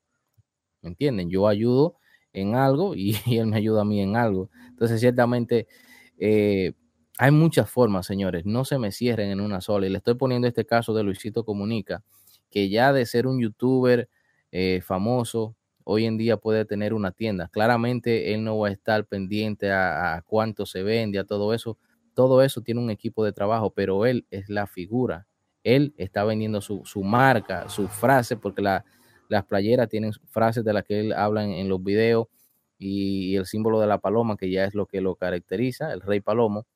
¿Me 0.80 0.90
entienden? 0.90 1.28
Yo 1.28 1.48
ayudo 1.48 1.96
en 2.32 2.54
algo 2.54 2.94
y, 2.96 3.16
él 3.26 3.48
me 3.48 3.56
ayuda 3.56 3.80
a 3.80 3.84
mí 3.84 4.00
en 4.00 4.14
algo. 4.14 4.48
Entonces, 4.68 5.00
ciertamente, 5.00 5.66
eh, 6.18 6.74
hay 7.18 7.32
muchas 7.32 7.68
formas, 7.68 8.06
señores, 8.06 8.46
no 8.46 8.64
se 8.64 8.78
me 8.78 8.92
cierren 8.92 9.30
en 9.30 9.40
una 9.40 9.60
sola. 9.60 9.88
Y 9.88 9.90
le 9.90 9.98
estoy 9.98 10.14
poniendo 10.14 10.46
este 10.46 10.66
caso 10.66 10.94
de 10.94 11.02
Luisito 11.02 11.44
Comunica, 11.44 12.04
que 12.48 12.68
ya 12.68 12.92
de 12.92 13.06
ser 13.06 13.26
un 13.26 13.40
youtuber 13.40 14.08
eh, 14.52 14.82
famoso, 14.84 15.56
hoy 15.88 16.04
en 16.04 16.18
día 16.18 16.36
puede 16.36 16.64
tener 16.64 16.92
una 16.92 17.12
tienda. 17.12 17.48
Claramente 17.48 18.34
él 18.34 18.42
no 18.42 18.58
va 18.58 18.68
a 18.68 18.72
estar 18.72 19.06
pendiente 19.06 19.70
a, 19.70 20.20
cuánto 20.26 20.66
se 20.66 20.82
vende, 20.82 21.20
a 21.20 21.24
todo 21.24 21.54
eso. 21.54 21.78
Todo 22.12 22.42
eso 22.42 22.60
tiene 22.60 22.80
un 22.80 22.90
equipo 22.90 23.24
de 23.24 23.32
trabajo, 23.32 23.70
pero 23.70 24.04
él 24.04 24.26
es 24.32 24.48
la 24.48 24.66
figura. 24.66 25.28
Él 25.62 25.94
está 25.96 26.24
vendiendo 26.24 26.60
su, 26.60 26.82
marca, 27.04 27.68
su 27.68 27.86
frase, 27.86 28.36
porque 28.36 28.62
las 28.62 29.44
playeras 29.44 29.88
tienen 29.88 30.12
frases 30.28 30.64
de 30.64 30.72
las 30.72 30.82
que 30.82 30.98
él 30.98 31.12
habla 31.12 31.44
en, 31.44 31.68
los 31.68 31.80
videos 31.80 32.26
y 32.78 33.36
el 33.36 33.46
símbolo 33.46 33.80
de 33.80 33.86
la 33.86 33.98
paloma, 33.98 34.36
que 34.36 34.50
ya 34.50 34.64
es 34.64 34.74
lo 34.74 34.86
que 34.86 35.00
lo 35.00 35.14
caracteriza, 35.14 35.92
el 35.92 36.00
rey 36.00 36.18
palomo 36.20 36.66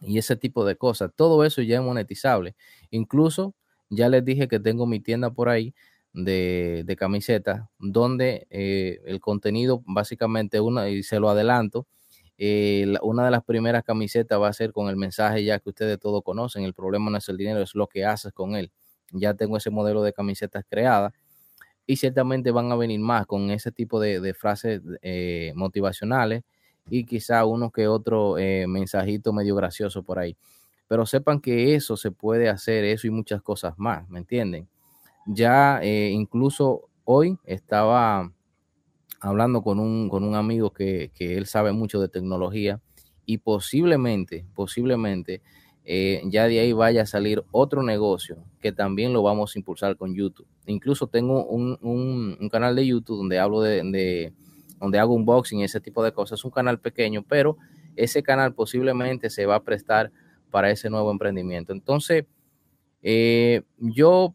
y 0.00 0.16
ese 0.16 0.34
tipo 0.34 0.64
de 0.64 0.76
cosas. 0.76 1.10
Todo 1.14 1.44
eso 1.44 1.60
ya 1.60 1.76
es 1.76 1.82
monetizable. 1.82 2.56
Incluso 2.90 3.54
ya 3.90 4.08
les 4.08 4.24
dije 4.24 4.48
que 4.48 4.58
tengo 4.60 4.86
mi 4.86 4.98
tienda 4.98 5.30
por 5.30 5.50
ahí 5.50 5.74
de, 6.12 6.96
camisetas, 6.98 7.68
donde 7.78 8.46
eh, 8.50 9.00
el 9.06 9.20
contenido 9.20 9.82
básicamente, 9.86 10.60
una, 10.60 10.88
y 10.88 11.02
se 11.02 11.20
lo 11.20 11.30
adelanto, 11.30 11.86
eh, 12.42 12.94
una 13.02 13.26
de 13.26 13.30
las 13.30 13.44
primeras 13.44 13.84
camisetas 13.84 14.40
va 14.40 14.48
a 14.48 14.52
ser 14.54 14.72
con 14.72 14.88
el 14.88 14.96
mensaje 14.96 15.44
ya 15.44 15.58
que 15.58 15.68
ustedes 15.68 15.98
todos 16.00 16.22
conocen, 16.22 16.64
el 16.64 16.72
problema 16.72 17.10
no 17.10 17.18
es 17.18 17.28
el 17.28 17.36
dinero, 17.36 17.60
es 17.60 17.74
lo 17.74 17.86
que 17.86 18.06
haces 18.06 18.32
con 18.32 18.56
él. 18.56 18.72
Ya 19.12 19.34
tengo 19.34 19.58
ese 19.58 19.68
modelo 19.68 20.02
de 20.02 20.14
camisetas 20.14 20.64
creada 20.68 21.12
y 21.86 21.96
ciertamente 21.96 22.50
van 22.50 22.72
a 22.72 22.76
venir 22.76 23.00
más 23.00 23.26
con 23.26 23.50
ese 23.50 23.72
tipo 23.72 24.00
de, 24.00 24.32
frases 24.32 24.80
eh, 25.02 25.52
motivacionales 25.54 26.44
y 26.88 27.04
quizá 27.04 27.44
uno 27.44 27.70
que 27.70 27.88
otro 27.88 28.38
eh, 28.38 28.66
mensajito 28.66 29.32
medio 29.34 29.54
gracioso 29.54 30.02
por 30.02 30.18
ahí. 30.18 30.36
Pero 30.88 31.04
sepan 31.04 31.40
que 31.40 31.74
eso 31.74 31.96
se 31.96 32.10
puede 32.10 32.48
hacer, 32.48 32.84
eso 32.84 33.06
y 33.06 33.10
muchas 33.10 33.42
cosas 33.42 33.74
más, 33.76 34.08
¿me 34.08 34.18
entienden? 34.20 34.66
Ya 35.26 35.80
eh, 35.82 36.10
incluso 36.10 36.88
hoy 37.04 37.38
estaba 37.44 38.32
hablando 39.20 39.62
con 39.62 39.78
un, 39.78 40.08
con 40.08 40.24
un 40.24 40.34
amigo 40.34 40.70
que, 40.70 41.10
él 41.18 41.46
sabe 41.46 41.72
mucho 41.72 42.00
de 42.00 42.08
tecnología 42.08 42.80
y 43.26 43.38
posiblemente, 43.38 44.46
posiblemente, 44.54 45.42
eh, 45.84 46.22
ya 46.26 46.46
de 46.46 46.60
ahí 46.60 46.72
vaya 46.72 47.02
a 47.02 47.06
salir 47.06 47.44
otro 47.50 47.82
negocio 47.82 48.44
que 48.60 48.72
también 48.72 49.12
lo 49.12 49.22
vamos 49.22 49.54
a 49.54 49.58
impulsar 49.58 49.96
con 49.96 50.14
YouTube. 50.14 50.46
Incluso 50.66 51.06
tengo 51.06 51.44
un, 51.46 52.48
canal 52.50 52.76
de 52.76 52.86
YouTube 52.86 53.18
donde 53.18 53.38
hablo 53.38 53.60
de 53.60 54.32
donde 54.80 54.98
hago 54.98 55.14
unboxing 55.14 55.60
y 55.60 55.64
ese 55.64 55.80
tipo 55.80 56.02
de 56.02 56.12
cosas. 56.12 56.40
Es 56.40 56.44
un 56.44 56.50
canal 56.50 56.80
pequeño, 56.80 57.22
pero 57.22 57.58
ese 57.96 58.22
canal 58.22 58.54
posiblemente 58.54 59.28
se 59.28 59.46
va 59.46 59.56
a 59.56 59.62
prestar 59.62 60.10
para 60.50 60.70
ese 60.70 60.88
nuevo 60.88 61.10
emprendimiento. 61.12 61.72
Entonces, 61.72 62.24
eh, 63.02 63.62
yo, 63.78 64.34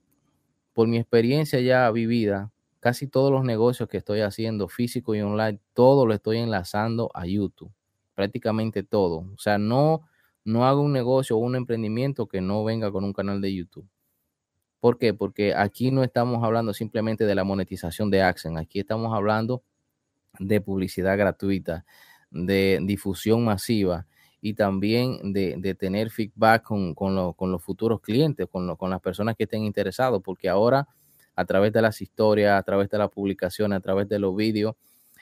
por 0.75 0.89
mi 0.89 0.97
experiencia 0.97 1.61
ya 1.61 1.89
vivida, 1.89 2.51
casi 2.81 3.07
todos 3.07 3.31
los 3.31 3.45
negocios 3.45 3.88
que 3.88 3.95
estoy 3.95 4.19
haciendo, 4.19 4.67
físico 4.67 5.15
y 5.15 5.21
online, 5.21 5.61
todo 5.73 6.05
lo 6.05 6.13
estoy 6.13 6.39
enlazando 6.39 7.09
a 7.13 7.25
YouTube. 7.25 7.71
Prácticamente 8.13 8.83
todo. 8.83 9.19
O 9.33 9.38
sea, 9.38 9.57
no, 9.57 10.01
no 10.43 10.65
hago 10.65 10.81
un 10.81 10.91
negocio 10.91 11.38
o 11.38 11.39
un 11.39 11.55
emprendimiento 11.55 12.27
que 12.27 12.41
no 12.41 12.65
venga 12.65 12.91
con 12.91 13.05
un 13.05 13.13
canal 13.13 13.39
de 13.39 13.55
YouTube. 13.55 13.88
¿Por 14.81 14.97
qué? 14.97 15.13
Porque 15.13 15.55
aquí 15.55 15.91
no 15.91 16.03
estamos 16.03 16.43
hablando 16.43 16.73
simplemente 16.73 17.25
de 17.25 17.35
la 17.35 17.45
monetización 17.45 18.11
de 18.11 18.21
Accent. 18.21 18.57
Aquí 18.57 18.79
estamos 18.79 19.13
hablando 19.15 19.63
de 20.39 20.59
publicidad 20.59 21.17
gratuita, 21.17 21.85
de 22.31 22.79
difusión 22.83 23.45
masiva 23.45 24.07
y 24.45 24.53
también 24.53 25.34
de, 25.34 25.73
tener 25.73 26.12
feedback 26.12 26.62
con, 26.62 26.93
los 27.51 27.63
futuros 27.63 27.99
clientes, 27.99 28.47
con, 28.51 28.75
con 28.75 28.91
las 28.91 29.01
personas 29.01 29.36
que 29.36 29.45
estén 29.45 29.63
interesados, 29.63 30.21
porque 30.21 30.47
ahora 30.47 30.88
a 31.36 31.45
través 31.45 31.73
de 31.73 31.81
las 31.81 31.99
historias, 31.99 32.60
a 32.60 32.62
través 32.62 32.88
de 32.91 32.99
las 32.99 33.10
publicaciones, 33.10 33.75
a 33.75 33.79
través 33.79 34.08
de 34.08 34.19
los 34.19 34.36
vídeos, 34.36 34.75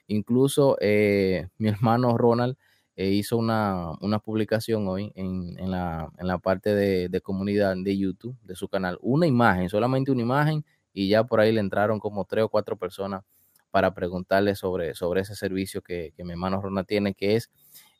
incluso 0.08 0.76
eh, 0.82 1.48
mi 1.58 1.70
hermano 1.70 2.18
Ronald 2.18 2.58
eh, 2.98 3.12
hizo 3.12 3.38
una, 3.38 3.96
publicación 4.26 4.90
hoy 4.90 5.14
en, 5.16 5.72
la, 5.72 6.12
parte 6.44 6.76
de, 6.76 7.08
de, 7.08 7.22
comunidad 7.22 7.78
de 7.78 7.98
YouTube 7.98 8.36
de 8.44 8.58
su 8.58 8.68
canal, 8.68 9.00
una 9.02 9.26
imagen, 9.26 9.70
solamente 9.70 10.12
una 10.12 10.22
imagen, 10.22 10.66
y 10.92 11.08
ya 11.08 11.24
por 11.24 11.40
ahí 11.40 11.54
le 11.54 11.62
entraron 11.62 11.98
como 11.98 12.26
tres 12.26 12.44
o 12.44 12.50
cuatro 12.50 12.76
personas 12.76 13.24
para 13.72 13.94
preguntarle 13.94 14.54
sobre, 14.54 14.94
sobre 14.96 15.22
ese 15.22 15.34
servicio 15.34 15.82
que, 15.82 16.14
mi 16.18 16.32
hermano 16.32 16.62
Rona 16.62 16.84
tiene, 16.84 17.14
que 17.14 17.38
es 17.38 17.50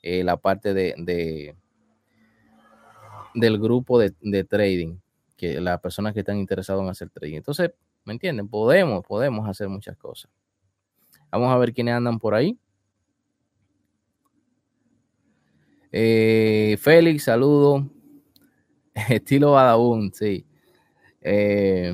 eh, 0.04 0.24
la 0.24 0.36
parte 0.36 0.74
de, 0.74 1.56
del 3.34 3.58
grupo 3.58 3.98
de, 3.98 4.44
trading, 4.44 4.98
que 5.38 5.62
las 5.62 5.80
personas 5.80 6.14
que 6.14 6.20
están 6.20 6.38
interesadas 6.38 6.84
en 6.84 6.90
hacer 6.90 7.10
trading. 7.10 7.38
Entonces, 7.38 7.72
¿me 8.04 8.12
entienden? 8.12 8.50
Podemos, 8.50 9.02
podemos 9.06 9.48
hacer 9.48 9.70
muchas 9.70 9.96
cosas. 9.96 10.30
Vamos 11.32 11.52
a 11.52 11.58
ver 11.58 11.74
quiénes 11.74 11.96
andan 11.96 12.20
por 12.20 12.36
ahí. 12.36 12.60
Eh, 15.90 16.78
Félix, 16.82 17.24
saludo. 17.24 17.90
Estilo 19.10 19.54
Badabun, 19.54 20.14
sí. 20.14 20.46
Eh, 21.22 21.94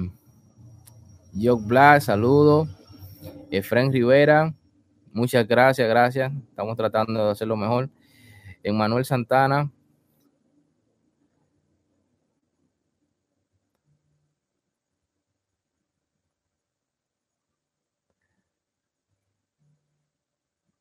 Jock 1.39 1.63
Black, 1.67 2.02
saludo. 2.02 2.67
Efren 3.52 3.93
Rivera, 3.93 4.54
muchas 5.13 5.48
gracias, 5.48 5.88
gracias. 5.88 6.32
Estamos 6.50 6.76
tratando 6.76 7.26
de 7.26 7.32
hacerlo 7.32 7.56
mejor. 7.56 7.89
Manuel 8.63 9.06
Santana. 9.06 9.72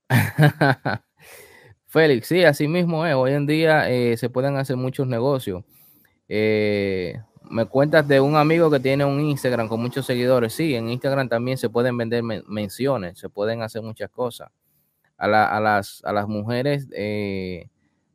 Félix, 1.86 2.28
sí, 2.28 2.44
así 2.44 2.68
mismo 2.68 3.06
es. 3.06 3.14
Hoy 3.14 3.32
en 3.32 3.46
día 3.46 3.90
eh, 3.90 4.16
se 4.16 4.30
pueden 4.30 4.56
hacer 4.56 4.76
muchos 4.76 5.06
negocios. 5.06 5.64
Eh, 6.28 7.14
me 7.50 7.66
cuentas 7.66 8.06
de 8.08 8.20
un 8.20 8.36
amigo 8.36 8.70
que 8.70 8.80
tiene 8.80 9.04
un 9.04 9.20
Instagram 9.20 9.68
con 9.68 9.80
muchos 9.80 10.06
seguidores. 10.06 10.54
Sí, 10.54 10.74
en 10.74 10.90
Instagram 10.90 11.28
también 11.28 11.58
se 11.58 11.70
pueden 11.70 11.96
vender 11.96 12.22
menciones, 12.22 13.18
se 13.18 13.28
pueden 13.28 13.62
hacer 13.62 13.82
muchas 13.82 14.10
cosas. 14.10 14.50
A, 15.18 15.26
las, 15.28 16.00
a 16.04 16.12
las 16.12 16.28
mujeres 16.28 16.88
eh, 16.92 17.68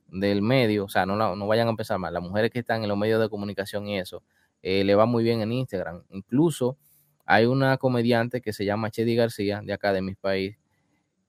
del 0.08 0.42
medio, 0.42 0.86
o 0.86 0.90
sea, 0.90 1.06
no, 1.06 1.16
no 1.36 1.48
vayan 1.48 1.68
a 1.68 1.72
empezar 1.72 2.00
mal, 2.00 2.14
las 2.14 2.24
mujeres 2.24 2.50
que 2.50 2.60
están 2.60 2.82
en 2.84 2.90
los 2.90 2.98
medios 2.98 3.22
de 3.22 3.30
comunicación 3.30 3.88
y 3.88 4.00
eso, 4.00 4.24
eh, 4.62 4.84
le 4.86 4.96
va 4.96 5.06
muy 5.06 5.24
bien 5.24 5.42
en 5.42 5.52
Instagram. 5.52 6.04
Incluso 6.10 6.78
hay 7.26 7.46
una 7.46 7.78
comediante 7.78 8.42
que 8.42 8.54
se 8.54 8.66
llama 8.66 8.90
Chedi 8.90 9.16
García, 9.16 9.62
de 9.64 9.74
acá 9.74 9.92
de 9.92 10.02
mi 10.02 10.16
país, 10.16 10.58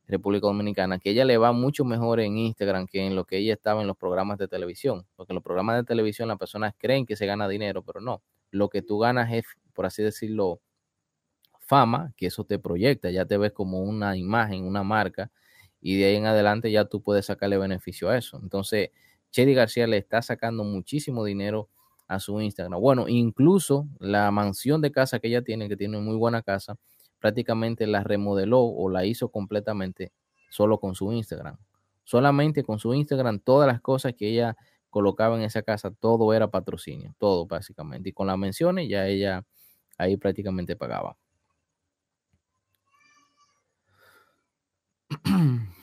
República 0.07 0.47
Dominicana, 0.47 0.99
que 0.99 1.11
ella 1.11 1.25
le 1.25 1.39
va 1.39 1.53
mucho 1.53 1.85
mejor 1.85 2.21
en 2.21 2.37
Instagram 2.37 2.87
que 2.87 3.07
en 3.07 3.17
lo 3.17 3.25
que 3.25 3.39
ella 3.39 3.55
estaba 3.55 3.81
en 3.81 3.87
los 3.87 3.97
programas 3.97 4.39
de 4.39 4.49
televisión. 4.49 5.07
Porque 5.17 5.33
en 5.33 5.37
los 5.37 5.45
programas 5.45 5.77
de 5.77 5.85
televisión 5.85 6.29
las 6.29 6.39
personas 6.39 6.75
creen 6.79 7.07
que 7.07 7.17
se 7.17 7.27
gana 7.27 7.49
dinero, 7.49 7.83
pero 7.83 8.01
no. 8.01 8.23
Lo 8.51 8.69
que 8.69 8.83
tú 8.83 8.99
ganas 8.99 9.33
es, 9.33 9.45
por 9.73 9.87
así 9.87 10.03
decirlo, 10.03 10.61
fama, 11.61 12.13
que 12.17 12.27
eso 12.27 12.45
te 12.45 12.59
proyecta, 12.59 13.11
ya 13.11 13.25
te 13.25 13.39
ves 13.39 13.53
como 13.53 13.81
una 13.81 14.17
imagen, 14.17 14.65
una 14.65 14.83
marca, 14.83 15.31
y 15.85 15.99
de 15.99 16.07
ahí 16.07 16.17
en 16.17 16.25
adelante 16.25 16.73
ya 16.73 16.87
tú 16.87 17.03
puedes 17.03 17.27
sacarle 17.27 17.59
beneficio 17.59 18.09
a 18.09 18.17
eso. 18.17 18.41
Entonces, 18.43 18.89
Chedi 19.31 19.53
García 19.53 19.87
le 19.87 19.99
está 19.99 20.23
sacando 20.23 20.65
muchísimo 20.65 21.23
dinero 21.25 21.69
a 22.09 22.21
su 22.21 22.41
Instagram. 22.41 22.81
Bueno, 22.81 23.07
incluso 23.07 23.87
la 24.01 24.31
mansión 24.31 24.81
de 24.81 24.91
casa 24.91 25.19
que 25.19 25.29
ella 25.29 25.43
tiene, 25.43 25.69
que 25.69 25.77
tiene 25.77 25.99
muy 25.99 26.17
buena 26.17 26.41
casa, 26.41 26.79
prácticamente 27.21 27.87
la 27.87 28.03
remodeló 28.03 28.63
o 28.63 28.89
la 28.89 29.05
hizo 29.05 29.29
completamente 29.29 30.11
solo 30.49 30.81
con 30.81 30.95
su 30.95 31.13
Instagram. 31.13 31.59
Solamente 32.05 32.65
con 32.65 32.79
su 32.79 32.95
Instagram, 32.95 33.41
todas 33.41 33.67
las 33.67 33.83
cosas 33.83 34.15
que 34.17 34.31
ella 34.31 34.57
colocaba 34.89 35.37
en 35.37 35.43
esa 35.43 35.63
casa, 35.63 35.91
todo 35.91 36.33
era 36.33 36.51
patrocinio, 36.51 37.15
todo 37.19 37.45
básicamente. 37.45 38.09
Y 38.09 38.13
con 38.13 38.27
las 38.27 38.39
menciones 38.39 38.89
ya 38.89 39.07
ella 39.07 39.45
ahí 39.99 40.17
prácticamente 40.17 40.77
pagaba. 40.77 41.19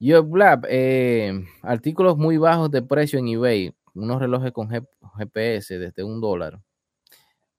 Yo, 0.00 0.22
Blab, 0.22 0.64
eh, 0.68 1.44
artículos 1.62 2.16
muy 2.16 2.36
bajos 2.36 2.70
de 2.70 2.82
precio 2.82 3.18
en 3.18 3.28
eBay, 3.28 3.74
unos 3.94 4.20
relojes 4.20 4.52
con 4.52 4.68
GPS 4.70 5.78
desde 5.78 6.04
un 6.04 6.20
dólar 6.20 6.60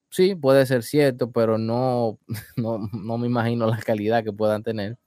sí, 0.10 0.36
puede 0.36 0.66
ser 0.66 0.84
cierto, 0.84 1.32
pero 1.32 1.58
no, 1.58 2.20
no, 2.58 3.18
me 3.18 3.28
imagino 3.28 3.68
la 3.68 3.80
calidad 3.80 4.24
que 4.24 4.34
puedan 4.34 4.64
tener. 4.64 4.98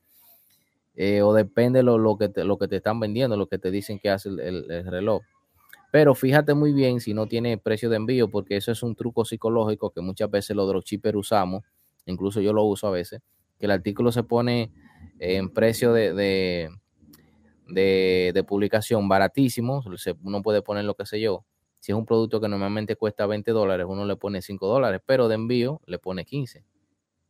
Eh, 0.95 1.23
o 1.23 1.33
depende 1.33 1.83
lo, 1.83 1.97
lo, 1.97 2.19
que 2.19 2.29
te, 2.29 2.45
lo 2.45 2.59
que 2.59 2.69
te 2.69 2.77
están 2.77 3.01
vendiendo, 3.01 3.37
lo 3.37 3.47
que 3.49 3.59
te 3.59 3.71
dicen 3.71 3.99
que 3.99 4.11
hace 4.11 4.29
el, 4.29 4.85
reloj. 4.87 5.23
Pero 5.91 6.15
fíjate 6.15 6.55
muy 6.55 6.73
bien 6.73 7.01
si 7.01 7.15
no 7.15 7.27
tiene 7.27 7.59
precio 7.59 7.91
de 7.91 7.97
envío, 7.97 8.31
porque 8.31 8.57
eso 8.57 8.73
es 8.73 8.83
un 8.83 8.95
truco 8.95 9.25
psicológico 9.25 9.91
que 9.91 10.01
muchas 10.01 10.31
veces 10.31 10.57
los 10.57 10.69
dropshippers 10.69 11.17
usamos, 11.17 11.65
incluso 12.07 12.41
yo 12.41 12.53
lo 12.53 12.65
uso 12.65 12.89
a 12.89 12.91
veces, 12.91 13.21
que 13.63 13.67
el 13.67 13.71
artículo 13.71 14.11
se 14.11 14.25
pone 14.25 14.73
en 15.21 15.49
precio 15.49 15.93
de, 15.93 16.13
de, 17.69 18.33
de, 18.35 18.43
publicación 18.43 19.09
baratísimo, 19.09 19.85
uno 20.25 20.43
puede 20.43 20.63
poner 20.63 20.85
lo 20.85 20.95
que 20.95 21.07
sé 21.07 21.21
yo, 21.21 21.45
si 21.79 21.93
es 21.93 21.97
un 21.97 22.05
producto 22.05 22.41
que 22.41 22.49
normalmente 22.49 22.97
cuesta 22.97 23.25
20 23.25 23.53
dólares, 23.53 23.87
uno 23.89 24.05
le 24.05 24.17
pone 24.17 24.43
5 24.43 24.67
dólares, 24.67 25.01
pero 25.07 25.29
de 25.29 25.37
envío 25.37 25.81
le 25.87 26.01
pone 26.01 26.25
15. 26.25 26.65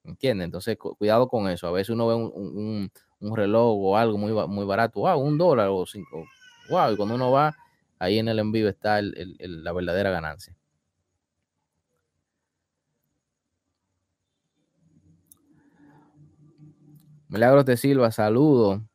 ¿Entiendes? 0.05 0.47
Entonces, 0.47 0.79
cuidado 0.79 1.29
con 1.29 1.51
eso. 1.51 1.67
A 1.67 1.71
veces 1.71 1.91
uno 1.91 2.07
ve 2.07 2.15
un, 2.15 2.91
reloj 3.21 3.77
o 3.79 3.99
algo 3.99 4.17
muy, 4.17 4.33
muy 4.49 4.65
barato, 4.65 5.01
wow, 5.01 5.21
un 5.21 5.37
dólar 5.37 5.69
o 5.71 5.85
cinco, 5.85 6.25
wow, 6.71 6.93
y 6.93 6.97
cuando 6.97 7.15
uno 7.17 7.31
va, 7.31 7.55
ahí 7.99 8.19
en 8.19 8.29
el 8.29 8.39
envío 8.39 8.71
está 8.71 9.03
la 9.03 9.73
verdadera 9.73 10.11
ganancia. 10.11 10.57
Milagros 17.33 17.65
de 17.65 17.79
Silva, 17.79 18.13
saludo. 18.13 18.87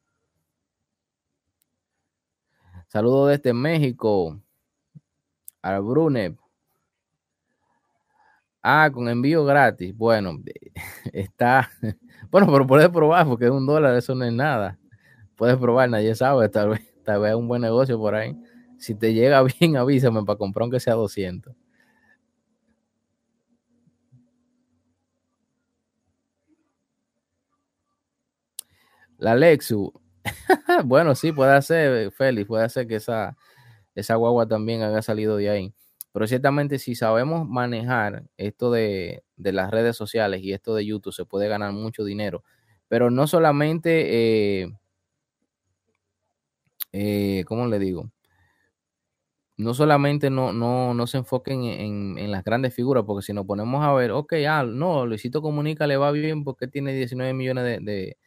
Saludo 2.87 3.25
desde 3.25 3.51
México 3.51 4.39
al 5.63 5.81
Brunep. 5.81 6.37
Ah, 8.61 8.91
con 8.93 9.09
envío 9.09 9.43
gratis. 9.43 9.91
Bueno, 9.97 10.37
está. 11.13 11.71
Bueno, 12.29 12.47
pero 12.51 12.67
puedes 12.67 12.89
probar 12.89 13.25
porque 13.25 13.45
es 13.45 13.51
un 13.51 13.65
dólar, 13.65 13.95
eso 13.95 14.13
no 14.13 14.25
es 14.25 14.33
nada. 14.33 14.77
Puedes 15.35 15.57
probar, 15.57 15.89
nadie 15.89 16.13
sabe. 16.13 16.47
Tal 16.49 16.69
vez, 16.69 16.81
tal 17.03 17.21
vez 17.21 17.33
un 17.33 17.47
buen 17.47 17.61
negocio 17.63 17.97
por 17.97 18.13
ahí. 18.13 18.35
Si 18.77 18.93
te 18.93 19.13
llega 19.15 19.41
bien, 19.59 19.77
avísame 19.77 20.23
para 20.25 20.37
comprar 20.37 20.63
aunque 20.63 20.79
sea 20.79 20.93
200. 20.93 21.55
La 29.17 29.35
Lexus. 29.35 29.91
bueno, 30.85 31.15
sí, 31.15 31.31
puede 31.31 31.61
ser, 31.61 32.11
Félix, 32.11 32.47
puede 32.47 32.69
ser 32.69 32.87
que 32.87 32.95
esa, 32.95 33.37
esa 33.95 34.15
guagua 34.15 34.47
también 34.47 34.83
haya 34.83 35.01
salido 35.01 35.37
de 35.37 35.49
ahí. 35.49 35.73
Pero 36.17 36.27
ciertamente 36.27 36.79
si 36.79 36.95
sabemos 36.95 37.47
manejar 37.47 38.23
esto 38.37 38.71
de, 38.71 39.23
las 39.35 39.71
redes 39.71 39.95
sociales 39.95 40.41
y 40.41 40.53
esto 40.53 40.73
de 40.75 40.85
YouTube, 40.85 41.13
se 41.13 41.25
puede 41.25 41.47
ganar 41.47 41.73
mucho 41.73 42.03
dinero. 42.03 42.43
Pero 42.87 43.11
no 43.11 43.27
solamente, 43.27 44.63
eh, 44.63 44.71
eh, 46.91 47.43
¿cómo 47.45 47.67
le 47.67 47.79
digo? 47.79 48.11
No 49.57 49.73
solamente 49.73 50.29
no, 50.29 50.53
no, 50.53 51.07
se 51.07 51.17
enfoquen 51.17 51.63
en, 51.63 52.31
las 52.31 52.43
grandes 52.43 52.73
figuras, 52.75 53.03
porque 53.05 53.25
si 53.25 53.33
nos 53.33 53.45
ponemos 53.45 53.83
a 53.83 53.93
ver, 53.93 54.11
ok, 54.11 54.33
ah, 54.47 54.63
no, 54.63 55.05
Luisito 55.05 55.41
Comunica 55.41 55.87
le 55.87 55.97
va 55.97 56.11
bien 56.11 56.43
porque 56.43 56.67
tiene 56.67 56.93
19 56.93 57.33
millones 57.33 57.83
de, 57.83 58.17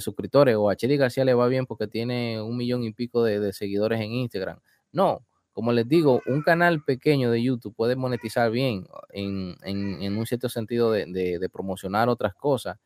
suscriptores, 0.00 0.56
o 0.56 0.70
a 0.70 0.76
Cheli 0.76 0.96
García 0.96 1.24
le 1.24 1.34
va 1.34 1.48
bien 1.48 1.66
porque 1.66 1.86
tiene 1.86 2.40
un 2.40 2.56
millón 2.56 2.84
y 2.84 2.92
pico 2.92 3.24
de 3.24 3.52
seguidores 3.52 4.00
en 4.00 4.12
Instagram. 4.12 4.58
No, 4.92 5.24
como 5.52 5.72
les 5.72 5.86
digo, 5.86 6.22
un 6.26 6.42
canal 6.42 6.82
pequeño 6.82 7.30
de 7.30 7.42
YouTube 7.42 7.74
puede 7.74 7.94
monetizar 7.94 8.50
bien 8.50 8.86
en, 9.10 10.16
un 10.16 10.26
cierto 10.26 10.48
sentido 10.48 10.90
de, 10.90 11.48
promocionar 11.52 12.08
otras 12.08 12.34
cosas. 12.34 12.78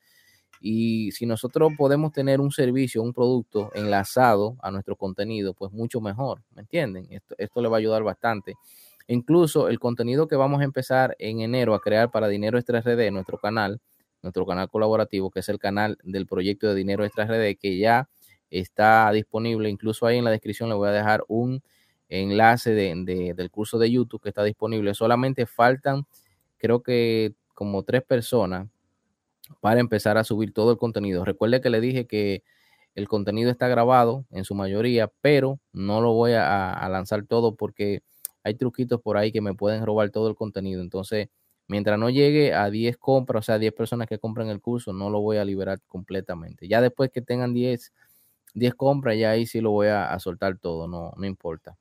Y 0.61 1.12
si 1.12 1.27
nosotros 1.27 1.73
podemos 1.77 2.12
tener 2.12 2.40
un 2.40 2.51
servicio, 2.51 3.03
un 3.03 3.12
producto 3.12 3.71
enlazado 3.75 4.57
a 4.61 4.71
nuestro 4.71 4.97
contenido, 4.97 5.55
pues 5.55 5.71
mucho 5.71 6.01
mejor, 6.01 6.42
¿me 6.55 6.62
entienden? 6.62 7.07
Esto, 7.11 7.35
esto 7.38 7.61
le 7.61 7.69
va 7.69 7.77
a 7.77 7.79
ayudar 7.79 8.03
bastante. 8.03 8.55
Incluso 9.07 9.69
el 9.69 9.79
contenido 9.79 10.27
que 10.27 10.35
vamos 10.35 10.61
a 10.61 10.64
empezar 10.64 11.14
en 11.21 11.40
enero 11.40 11.75
a 11.75 11.81
crear 11.81 12.11
para 12.11 12.27
Dinero 12.27 12.59
Extra 12.59 12.81
RD, 12.81 13.12
nuestro 13.12 13.38
canal, 13.38 13.81
nuestro 14.23 14.47
canal 14.47 14.69
colaborativo, 14.69 15.31
que 15.31 15.41
es 15.41 15.49
el 15.49 15.59
canal 15.59 15.99
del 16.03 16.27
proyecto 16.27 16.69
de 16.69 16.75
Dinero 16.75 17.05
Extra 17.05 17.27
RD, 17.27 17.57
que 17.59 17.79
ya 17.79 18.09
está 18.51 19.11
disponible. 19.13 19.69
Incluso 19.69 20.07
ahí 20.07 20.19
en 20.19 20.25
la 20.25 20.31
descripción 20.31 20.69
le 20.69 20.75
voy 20.75 20.89
a 20.89 20.93
dejar 20.93 21.25
un 21.29 21.63
enlace 22.09 22.73
de, 22.73 23.35
del 23.35 23.51
curso 23.51 23.79
de 23.79 23.91
YouTube 23.91 24.23
que 24.23 24.29
está 24.29 24.45
disponible. 24.45 24.95
Solamente 24.95 25.47
faltan, 25.47 26.07
creo 26.59 26.83
que 26.83 27.35
como 27.55 27.83
tres 27.83 28.03
personas 28.03 28.69
para 29.61 29.81
empezar 29.81 30.19
a 30.19 30.25
subir 30.25 30.53
todo 30.53 30.73
el 30.73 30.79
contenido. 30.79 31.25
Recuerde 31.25 31.61
que 31.61 31.71
le 31.71 31.81
dije 31.81 32.07
que 32.07 32.43
el 32.95 33.09
contenido 33.09 33.51
está 33.51 33.69
grabado 33.69 34.25
en 34.31 34.45
su 34.45 34.55
mayoría, 34.55 35.13
pero 35.21 35.61
no 35.73 36.01
lo 36.01 36.13
voy 36.15 36.33
a, 36.33 36.89
lanzar 36.91 37.25
todo 37.27 37.55
porque 37.55 38.03
hay 38.43 38.55
truquitos 38.55 39.01
por 39.01 39.17
ahí 39.17 39.33
que 39.33 39.41
me 39.41 39.55
pueden 39.55 39.85
robar 39.85 40.11
todo 40.11 40.29
el 40.29 40.35
contenido. 40.35 40.81
Entonces, 40.81 41.29
mientras 41.69 41.99
no 41.99 42.11
llegue 42.11 42.55
a 42.55 42.71
10 42.71 42.97
compras, 42.97 43.41
o 43.41 43.47
sea, 43.47 43.59
10 43.59 43.73
personas 43.73 44.09
que 44.09 44.19
compren 44.19 44.49
el 44.49 44.61
curso, 44.61 44.93
no 44.93 45.11
lo 45.11 45.21
voy 45.21 45.39
a 45.39 45.45
liberar 45.45 45.81
completamente. 45.87 46.69
Ya 46.69 46.81
después 46.81 47.11
que 47.11 47.23
tengan 47.23 47.55
10, 47.55 47.93
10 48.55 48.75
compras, 48.75 49.17
ya 49.19 49.31
ahí 49.31 49.47
sí 49.47 49.61
lo 49.61 49.71
voy 49.73 49.89
a, 49.89 50.19
soltar 50.19 50.59
todo, 50.59 50.89
no, 50.89 51.13
no 51.17 51.27
importa. 51.27 51.77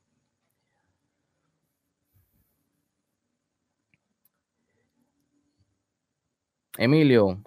Emilio, 6.78 7.42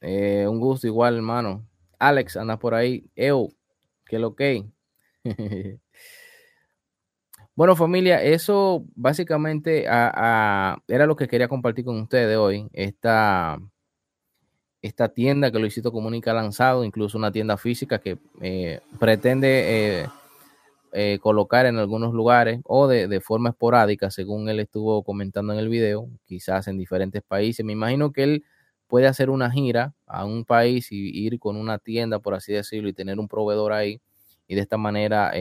eh, 0.00 0.46
un 0.48 0.60
gusto 0.60 0.86
igual, 0.86 1.16
hermano. 1.16 1.66
Alex, 1.98 2.36
anda 2.36 2.58
por 2.58 2.74
ahí. 2.74 3.10
Eu, 3.16 3.52
que 4.06 4.18
lo 4.18 4.34
que. 4.34 4.64
bueno, 7.58 7.74
familia, 7.74 8.22
eso 8.22 8.84
básicamente 8.94 9.82
era 9.82 11.06
lo 11.08 11.16
que 11.16 11.26
quería 11.26 11.48
compartir 11.48 11.84
con 11.84 12.00
ustedes 12.00 12.36
hoy. 12.36 12.68
Esta, 12.72 13.58
esta 14.80 15.08
tienda 15.08 15.50
que 15.50 15.58
Luisito 15.58 15.90
Comunica 15.90 16.30
ha 16.30 16.34
lanzado, 16.34 16.84
incluso 16.84 17.18
una 17.18 17.32
tienda 17.32 17.56
física 17.56 17.98
que 17.98 18.16
eh, 18.40 18.78
pretende 19.00 20.02
eh, 20.02 20.06
eh, 20.92 21.18
colocar 21.20 21.66
en 21.66 21.78
algunos 21.78 22.14
lugares 22.14 22.60
o 22.62 22.86
de, 22.86 23.20
forma 23.20 23.48
esporádica, 23.48 24.08
según 24.12 24.48
él 24.48 24.60
estuvo 24.60 25.02
comentando 25.02 25.52
en 25.52 25.58
el 25.58 25.68
video, 25.68 26.08
quizás 26.26 26.68
en 26.68 26.78
diferentes 26.78 27.24
países. 27.24 27.66
Me 27.66 27.72
imagino 27.72 28.12
que 28.12 28.22
él 28.22 28.44
puede 28.86 29.08
hacer 29.08 29.30
una 29.30 29.50
gira 29.50 29.94
a 30.06 30.24
un 30.24 30.44
país 30.44 30.92
y 30.92 31.26
ir 31.26 31.40
con 31.40 31.56
una 31.56 31.80
tienda, 31.80 32.20
por 32.20 32.36
así 32.36 32.52
decirlo, 32.52 32.88
y 32.88 32.92
tener 32.92 33.18
un 33.18 33.26
proveedor 33.26 33.72
ahí 33.72 34.00
y 34.46 34.54
de 34.54 34.60
esta 34.60 34.76
manera 34.76 35.32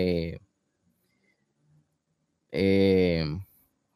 eh, 2.52 3.24
eh, 3.24 3.40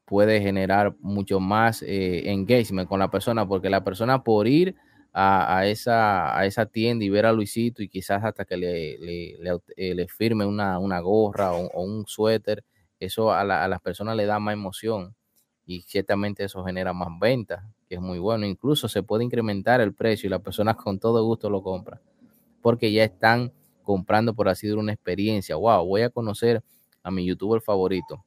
puede 0.05 0.41
generar 0.41 0.95
mucho 0.99 1.39
más 1.39 1.83
engagement 1.83 2.89
con 2.89 2.99
la 2.99 3.09
persona, 3.09 3.47
porque 3.47 3.69
la 3.69 3.83
persona 3.83 4.23
por 4.23 4.47
ir 4.47 4.75
a, 5.13 5.65
esa, 5.65 6.37
a 6.37 6.45
esa 6.45 6.65
tienda 6.65 7.03
y 7.03 7.09
ver 7.09 7.25
a 7.25 7.33
Luisito 7.33 7.83
y 7.83 7.89
quizás 7.89 8.23
hasta 8.23 8.45
que 8.45 8.57
le, 8.57 9.57
eh, 9.75 10.07
firme 10.07 10.45
una, 10.45 10.99
gorra 10.99 11.53
o, 11.53 11.83
un 11.83 12.05
suéter, 12.07 12.63
eso 12.99 13.31
a, 13.31 13.43
las 13.43 13.81
personas 13.81 14.15
le 14.15 14.25
da 14.25 14.39
más 14.39 14.53
emoción 14.53 15.15
y 15.65 15.81
ciertamente 15.81 16.43
eso 16.43 16.63
genera 16.63 16.93
más 16.93 17.09
ventas, 17.19 17.63
que 17.87 17.95
es 17.95 18.01
muy 18.01 18.19
bueno. 18.19 18.45
Incluso 18.45 18.87
se 18.87 19.03
puede 19.03 19.23
incrementar 19.23 19.81
el 19.81 19.93
precio 19.93 20.27
y 20.27 20.29
las 20.29 20.41
personas 20.41 20.75
con 20.75 20.99
todo 20.99 21.23
gusto 21.25 21.49
lo 21.49 21.61
compran, 21.61 21.99
porque 22.61 22.91
ya 22.91 23.03
están 23.03 23.51
comprando 23.83 24.33
por 24.33 24.49
así 24.49 24.67
decirlo 24.67 24.81
una 24.81 24.93
experiencia. 24.93 25.55
Wow, 25.55 25.85
voy 25.85 26.01
a 26.01 26.09
conocer 26.09 26.63
a 27.03 27.11
mi 27.11 27.25
youtuber 27.25 27.61
favorito. 27.61 28.23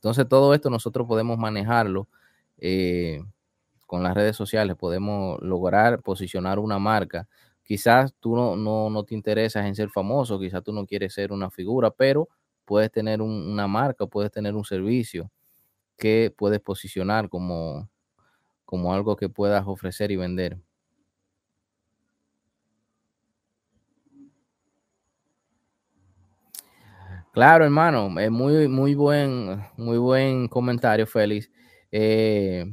Entonces 0.00 0.28
todo 0.28 0.54
esto 0.54 0.70
nosotros 0.70 1.06
podemos 1.06 1.38
manejarlo 1.38 2.08
eh, 2.58 3.22
con 3.86 4.02
las 4.02 4.14
redes 4.14 4.36
sociales, 4.36 4.76
podemos 4.76 5.40
lograr 5.42 6.02
posicionar 6.02 6.58
una 6.58 6.78
marca. 6.78 7.28
Quizás 7.64 8.14
tú 8.20 8.36
no, 8.36 8.56
no, 8.56 8.90
no 8.90 9.04
te 9.04 9.14
interesas 9.14 9.66
en 9.66 9.74
ser 9.74 9.90
famoso, 9.90 10.38
quizás 10.40 10.62
tú 10.64 10.72
no 10.72 10.86
quieres 10.86 11.14
ser 11.14 11.32
una 11.32 11.50
figura, 11.50 11.90
pero 11.90 12.28
puedes 12.64 12.90
tener 12.92 13.20
una 13.22 13.66
marca, 13.68 14.06
puedes 14.06 14.30
tener 14.32 14.54
un 14.54 14.64
servicio 14.64 15.30
que 15.98 16.32
puedes 16.36 16.60
posicionar 16.60 17.28
como, 17.28 17.88
como 18.64 18.94
algo 18.94 19.16
que 19.16 19.28
puedas 19.28 19.64
ofrecer 19.66 20.10
y 20.12 20.16
vender. 20.16 20.58
Claro, 27.32 27.64
hermano, 27.64 28.18
es 28.18 28.30
muy, 28.30 28.66
muy 28.66 28.94
buen, 28.96 29.64
muy 29.76 29.98
buen 29.98 30.48
comentario, 30.48 31.06
Félix. 31.06 31.48
Eh, 31.92 32.64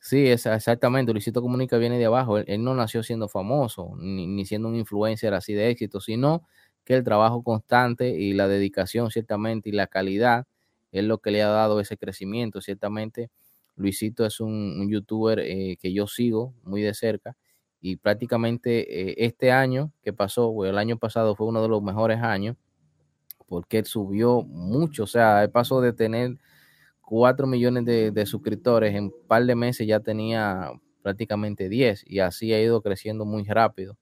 sí, 0.00 0.26
es 0.28 0.46
exactamente. 0.46 1.12
Luisito 1.12 1.42
Comunica 1.42 1.76
viene 1.78 1.98
de 1.98 2.06
abajo. 2.06 2.38
Él, 2.38 2.64
no 2.64 2.74
nació 2.74 3.02
siendo 3.02 3.28
famoso, 3.28 3.94
ni, 3.98 4.26
ni, 4.26 4.46
siendo 4.46 4.68
un 4.68 4.76
influencer 4.76 5.34
así 5.34 5.52
de 5.52 5.68
éxito, 5.70 6.00
sino 6.00 6.46
que 6.84 6.94
el 6.94 7.04
trabajo 7.04 7.42
constante 7.42 8.08
y 8.10 8.32
la 8.32 8.48
dedicación 8.48 9.10
ciertamente 9.10 9.68
y 9.68 9.72
la 9.72 9.86
calidad 9.86 10.46
es 10.92 11.04
lo 11.04 11.18
que 11.18 11.30
le 11.30 11.42
ha 11.42 11.48
dado 11.48 11.78
ese 11.80 11.98
crecimiento. 11.98 12.62
Ciertamente, 12.62 13.30
Luisito 13.76 14.24
es 14.24 14.40
un, 14.40 14.88
youtuber 14.90 15.40
eh, 15.40 15.76
que 15.80 15.92
yo 15.92 16.06
sigo 16.06 16.54
muy 16.62 16.80
de 16.82 16.94
cerca 16.94 17.36
y 17.82 17.96
prácticamente 17.96 19.10
eh, 19.10 19.14
este 19.26 19.52
año 19.52 19.92
que 20.02 20.14
pasó, 20.14 20.64
el 20.64 20.78
año 20.78 20.98
pasado 20.98 21.36
fue 21.36 21.46
uno 21.48 21.60
de 21.62 21.68
los 21.68 21.82
mejores 21.82 22.22
años 22.22 22.56
porque 23.46 23.78
él 23.78 23.86
subió 23.86 24.42
mucho, 24.42 25.04
o 25.04 25.06
sea, 25.06 25.44
él 25.44 25.50
pasó 25.50 25.80
de 25.80 25.92
tener 25.92 26.38
4 27.02 27.46
millones 27.46 27.84
de, 27.84 28.26
suscriptores 28.26 28.94
en 28.94 29.04
un 29.04 29.14
par 29.26 29.44
de 29.44 29.54
meses 29.54 29.86
ya 29.86 30.00
tenía 30.00 30.72
prácticamente 31.02 31.68
10 31.68 32.04
y 32.06 32.20
así 32.20 32.52
ha 32.52 32.60
ido 32.60 32.80
creciendo 32.82 33.24
muy 33.24 33.44
rápido. 33.44 33.96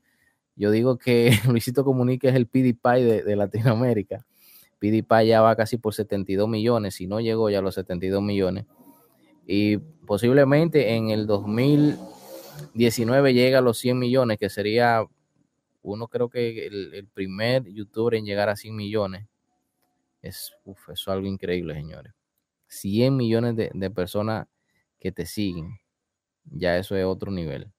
Yo 0.54 0.70
digo 0.70 0.98
que 0.98 1.32
Luisito 1.48 1.84
Comunica 1.84 2.28
es 2.28 2.36
el 2.36 2.46
PewDiePie 2.46 3.04
de, 3.04 3.22
de 3.24 3.36
Latinoamérica. 3.36 4.24
PewDiePie 4.78 5.26
ya 5.26 5.40
va 5.40 5.56
casi 5.56 5.78
por 5.78 5.94
72 5.94 6.48
millones, 6.48 6.94
si 6.94 7.06
no 7.06 7.20
llegó 7.20 7.50
ya 7.50 7.58
a 7.58 7.62
los 7.62 7.74
72 7.74 8.22
millones. 8.22 8.66
Y 9.46 9.78
posiblemente 9.78 10.94
en 10.94 11.10
el 11.10 11.26
2019 11.26 13.34
llega 13.34 13.58
a 13.58 13.62
los 13.62 13.78
100 13.78 13.98
millones, 13.98 14.38
que 14.38 14.48
sería 14.48 15.04
uno 15.82 16.08
creo 16.08 16.28
que 16.28 16.66
el, 16.66 17.08
primer 17.12 17.66
youtuber 17.66 18.14
en 18.14 18.24
llegar 18.24 18.48
a 18.48 18.56
100 18.56 18.74
millones. 18.74 19.26
Es, 20.22 20.52
uf, 20.64 20.90
eso 20.90 20.92
es 20.92 21.08
algo 21.08 21.26
increíble, 21.26 21.74
señores. 21.74 22.14
100 22.68 23.16
millones 23.16 23.56
de, 23.56 23.70
de 23.74 23.90
personas 23.90 24.46
que 24.98 25.12
te 25.12 25.26
siguen. 25.26 25.78
Ya 26.44 26.78
eso 26.78 26.96
es 26.96 27.04
otro 27.04 27.30
nivel. 27.30 27.70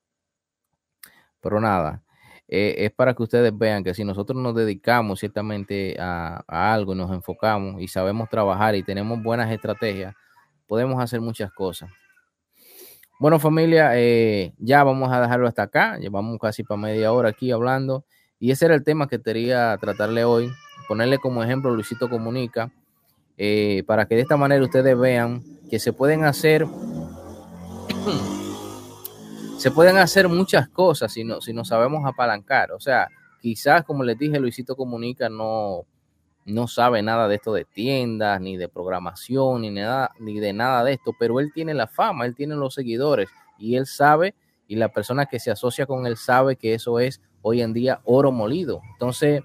Pero 1.41 1.59
nada, 1.59 2.03
eh, 2.47 2.85
es 2.85 2.91
para 2.91 3.13
que 3.13 3.23
ustedes 3.23 3.57
vean 3.57 3.83
que 3.83 3.93
si 3.93 4.03
nosotros 4.03 4.39
nos 4.39 4.53
dedicamos 4.55 5.19
ciertamente 5.19 5.95
a, 5.99 6.43
algo 6.47 6.93
y 6.93 6.97
nos 6.97 7.11
enfocamos 7.11 7.81
y 7.81 7.87
sabemos 7.87 8.29
trabajar 8.29 8.75
y 8.75 8.83
tenemos 8.83 9.21
buenas 9.23 9.51
estrategias, 9.51 10.13
podemos 10.67 11.01
hacer 11.01 11.21
muchas 11.21 11.51
cosas. 11.51 11.89
Bueno, 13.19 13.39
familia, 13.39 13.91
eh, 13.95 14.53
ya 14.57 14.83
vamos 14.83 15.11
a 15.11 15.21
dejarlo 15.21 15.47
hasta 15.47 15.63
acá. 15.63 15.97
Llevamos 15.97 16.37
casi 16.39 16.63
para 16.63 16.79
media 16.81 17.11
hora 17.13 17.29
aquí 17.29 17.51
hablando. 17.51 18.05
Y 18.37 18.51
ese 18.51 18.65
era 18.65 18.75
el 18.75 18.83
tema 18.83 19.07
que 19.07 19.21
quería 19.21 19.77
tratarle 19.79 20.25
hoy. 20.25 20.51
Ponerle 20.87 21.17
como 21.17 21.43
ejemplo 21.43 21.71
Luisito 21.71 22.09
Comunica. 22.09 22.71
Eh, 23.37 23.83
para 23.87 24.05
que 24.05 24.15
de 24.15 24.21
esta 24.21 24.37
manera 24.37 24.63
ustedes 24.63 24.97
vean 24.97 25.43
que 25.69 25.79
se 25.79 25.91
pueden 25.91 26.23
hacer 26.23 26.67
se 29.57 29.71
pueden 29.71 29.97
hacer 29.97 30.29
muchas 30.29 30.69
cosas 30.69 31.13
si 31.13 31.23
no, 31.23 31.41
si 31.41 31.53
no 31.53 31.65
sabemos 31.65 32.05
apalancar. 32.05 32.71
O 32.73 32.79
sea, 32.79 33.07
quizás, 33.41 33.83
como 33.83 34.03
les 34.03 34.17
dije, 34.17 34.39
Luisito 34.39 34.75
Comunica 34.75 35.29
no, 35.29 35.85
no 36.45 36.67
sabe 36.67 37.01
nada 37.01 37.27
de 37.27 37.35
esto 37.35 37.53
de 37.53 37.65
tiendas, 37.65 38.39
ni 38.41 38.57
de 38.57 38.67
programación, 38.67 39.61
ni, 39.61 39.69
nada, 39.69 40.11
ni 40.19 40.39
de 40.39 40.53
nada 40.53 40.83
de 40.83 40.93
esto, 40.93 41.13
pero 41.17 41.39
él 41.39 41.51
tiene 41.53 41.73
la 41.73 41.87
fama, 41.87 42.25
él 42.25 42.35
tiene 42.35 42.55
los 42.55 42.73
seguidores 42.73 43.29
y 43.57 43.75
él 43.75 43.85
sabe, 43.85 44.35
y 44.67 44.75
la 44.75 44.89
persona 44.89 45.25
que 45.25 45.39
se 45.39 45.51
asocia 45.51 45.85
con 45.85 46.07
él 46.07 46.17
sabe 46.17 46.55
que 46.55 46.73
eso 46.73 46.99
es 46.99 47.21
hoy 47.41 47.61
en 47.61 47.73
día 47.73 48.01
oro 48.03 48.31
molido. 48.31 48.81
Entonces, 48.93 49.43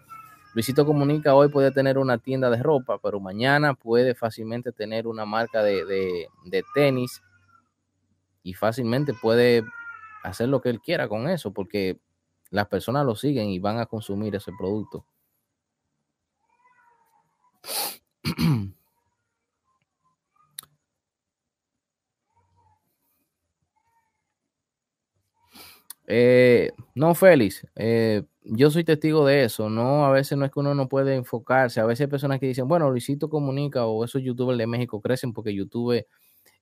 Luisito 0.58 0.84
Comunica 0.84 1.36
hoy 1.36 1.48
puede 1.50 1.70
tener 1.70 1.98
una 1.98 2.18
tienda 2.18 2.50
de 2.50 2.60
ropa, 2.60 2.98
pero 2.98 3.20
mañana 3.20 3.74
puede 3.74 4.16
fácilmente 4.16 4.72
tener 4.72 5.06
una 5.06 5.24
marca 5.24 5.62
de, 5.62 5.84
de, 5.84 6.64
tenis 6.74 7.22
y 8.42 8.54
fácilmente 8.54 9.14
puede 9.14 9.62
hacer 10.24 10.48
lo 10.48 10.60
que 10.60 10.70
él 10.70 10.80
quiera 10.80 11.06
con 11.06 11.28
eso, 11.28 11.52
porque 11.52 12.00
las 12.50 12.66
personas 12.66 13.06
lo 13.06 13.14
siguen 13.14 13.50
y 13.50 13.60
van 13.60 13.78
a 13.78 13.86
consumir 13.86 14.34
ese 14.34 14.50
producto. 14.58 15.06
Eh, 26.10 26.72
no, 26.94 27.14
Félix, 27.14 27.66
eh, 27.76 28.22
yo 28.48 28.70
soy 28.70 28.84
testigo 28.84 29.26
de 29.26 29.44
eso, 29.44 29.68
¿no? 29.70 30.06
A 30.06 30.10
veces 30.10 30.38
no 30.38 30.44
es 30.44 30.50
que 30.52 30.60
uno 30.60 30.74
no 30.74 30.88
puede 30.88 31.14
enfocarse, 31.16 31.80
a 31.80 31.84
veces 31.86 32.02
hay 32.02 32.06
personas 32.10 32.40
que 32.40 32.46
dicen, 32.46 32.68
bueno, 32.68 32.90
Luisito 32.90 33.28
comunica 33.28 33.86
o 33.86 34.04
esos 34.04 34.22
youtubers 34.22 34.58
de 34.58 34.66
México 34.66 35.00
crecen 35.00 35.32
porque 35.32 35.54
YouTube, 35.54 36.06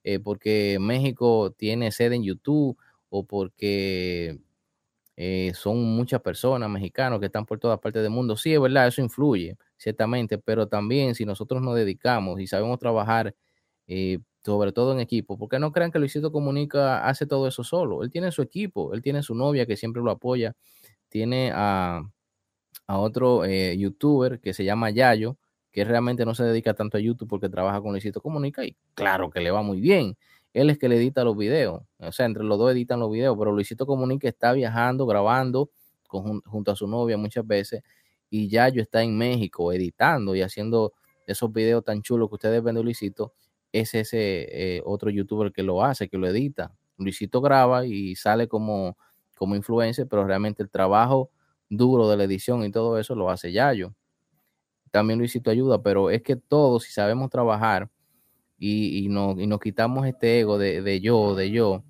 eh, 0.03 0.19
porque 0.19 0.77
México 0.81 1.51
tiene 1.57 1.91
sede 1.91 2.15
en 2.17 2.23
YouTube 2.23 2.77
o 3.09 3.25
porque 3.25 4.39
eh, 5.17 5.51
son 5.55 5.83
muchas 5.95 6.21
personas 6.21 6.69
mexicanos 6.69 7.19
que 7.19 7.27
están 7.27 7.45
por 7.45 7.59
todas 7.59 7.79
partes 7.79 8.03
del 8.03 8.11
mundo. 8.11 8.37
Sí, 8.37 8.53
es 8.53 8.61
verdad, 8.61 8.87
eso 8.87 9.01
influye, 9.01 9.57
ciertamente, 9.77 10.37
pero 10.37 10.67
también 10.67 11.15
si 11.15 11.25
nosotros 11.25 11.61
nos 11.61 11.75
dedicamos 11.75 12.39
y 12.41 12.47
sabemos 12.47 12.79
trabajar, 12.79 13.35
eh, 13.87 14.19
sobre 14.45 14.71
todo 14.71 14.93
en 14.93 14.99
equipo, 14.99 15.37
porque 15.37 15.59
no 15.59 15.71
crean 15.71 15.91
que 15.91 15.99
Luisito 15.99 16.31
Comunica 16.31 17.07
hace 17.07 17.25
todo 17.27 17.47
eso 17.47 17.63
solo. 17.63 18.03
Él 18.03 18.11
tiene 18.11 18.31
su 18.31 18.41
equipo, 18.41 18.93
él 18.93 19.01
tiene 19.01 19.23
su 19.23 19.35
novia 19.35 19.65
que 19.65 19.75
siempre 19.77 20.01
lo 20.03 20.11
apoya, 20.11 20.55
tiene 21.09 21.51
a, 21.53 22.01
a 22.87 22.97
otro 22.99 23.45
eh, 23.45 23.77
youtuber 23.77 24.39
que 24.39 24.53
se 24.53 24.63
llama 24.65 24.89
Yayo, 24.91 25.37
que 25.71 25.83
realmente 25.85 26.25
no 26.25 26.33
se 26.35 26.43
dedica 26.43 26.73
tanto 26.73 26.97
a 26.97 27.01
YouTube 27.01 27.29
porque 27.29 27.49
trabaja 27.49 27.81
con 27.81 27.91
Luisito 27.91 28.21
Comunica 28.21 28.65
y 28.65 28.75
claro 28.95 29.29
que 29.29 29.41
le 29.41 29.51
va 29.51 29.61
muy 29.61 29.79
bien 29.81 30.17
él 30.53 30.69
es 30.71 30.79
que 30.79 30.89
le 30.89 30.95
edita 30.97 31.23
los 31.23 31.37
videos. 31.37 31.83
O 31.99 32.11
sea, 32.11 32.25
entre 32.25 32.43
los 32.43 32.57
dos 32.57 32.71
editan 32.71 32.99
los 32.99 33.11
videos, 33.11 33.37
pero 33.37 33.51
Luisito 33.51 33.85
Comunica 33.85 34.27
está 34.27 34.53
viajando, 34.53 35.05
grabando 35.05 35.69
junto 36.09 36.71
a 36.71 36.75
su 36.75 36.87
novia 36.87 37.17
muchas 37.17 37.45
veces 37.45 37.83
y 38.29 38.47
Yayo 38.49 38.81
está 38.81 39.03
en 39.03 39.17
México 39.17 39.73
editando 39.73 40.35
y 40.35 40.41
haciendo 40.41 40.93
esos 41.27 41.51
videos 41.51 41.83
tan 41.83 42.01
chulos 42.01 42.29
que 42.29 42.35
ustedes 42.35 42.63
ven 42.63 42.75
de 42.75 42.83
Luisito. 42.83 43.33
Es 43.71 43.93
ese 43.93 44.77
eh, 44.77 44.81
otro 44.85 45.09
youtuber 45.11 45.51
que 45.51 45.63
lo 45.63 45.83
hace, 45.83 46.07
que 46.09 46.17
lo 46.17 46.27
edita. 46.27 46.73
Luisito 46.97 47.41
graba 47.41 47.85
y 47.85 48.15
sale 48.15 48.47
como, 48.47 48.97
como 49.37 49.55
influencer, 49.55 50.07
pero 50.07 50.25
realmente 50.25 50.63
el 50.63 50.69
trabajo 50.69 51.29
duro 51.69 52.09
de 52.09 52.17
la 52.17 52.23
edición 52.25 52.63
y 52.65 52.71
todo 52.71 52.99
eso 52.99 53.15
lo 53.15 53.29
hace 53.29 53.51
Yayo. 53.51 53.93
También 54.91 55.19
Luisito 55.19 55.51
ayuda, 55.51 55.81
pero 55.81 56.09
es 56.09 56.21
que 56.23 56.35
todos, 56.35 56.83
si 56.83 56.91
sabemos 56.91 57.29
trabajar, 57.29 57.89
y, 58.57 59.05
y, 59.05 59.09
no, 59.09 59.35
y 59.39 59.47
nos 59.47 59.59
quitamos 59.59 60.07
este 60.07 60.39
ego 60.39 60.57
de, 60.57 60.81
de 60.81 60.99
yo, 60.99 61.35
de 61.35 61.51
yo, 61.51 61.83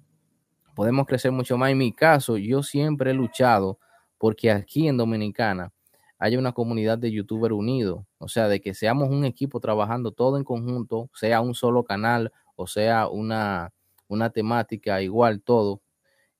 podemos 0.75 1.05
crecer 1.07 1.31
mucho 1.31 1.57
más. 1.57 1.71
En 1.71 1.77
mi 1.77 1.93
caso, 1.93 2.37
yo 2.37 2.63
siempre 2.63 3.11
he 3.11 3.13
luchado 3.13 3.79
porque 4.17 4.51
aquí 4.51 4.87
en 4.87 4.97
Dominicana 4.97 5.71
haya 6.19 6.39
una 6.39 6.51
comunidad 6.51 6.97
de 6.97 7.11
youtuber 7.11 7.53
unido, 7.53 8.05
o 8.17 8.27
sea, 8.27 8.47
de 8.47 8.59
que 8.59 8.73
seamos 8.73 9.09
un 9.09 9.23
equipo 9.25 9.59
trabajando 9.59 10.11
todo 10.11 10.37
en 10.37 10.43
conjunto, 10.43 11.09
sea 11.13 11.41
un 11.41 11.53
solo 11.55 11.83
canal 11.83 12.31
o 12.57 12.67
sea 12.67 13.07
una, 13.07 13.71
una 14.07 14.31
temática 14.31 15.01
igual 15.01 15.41
todo, 15.41 15.81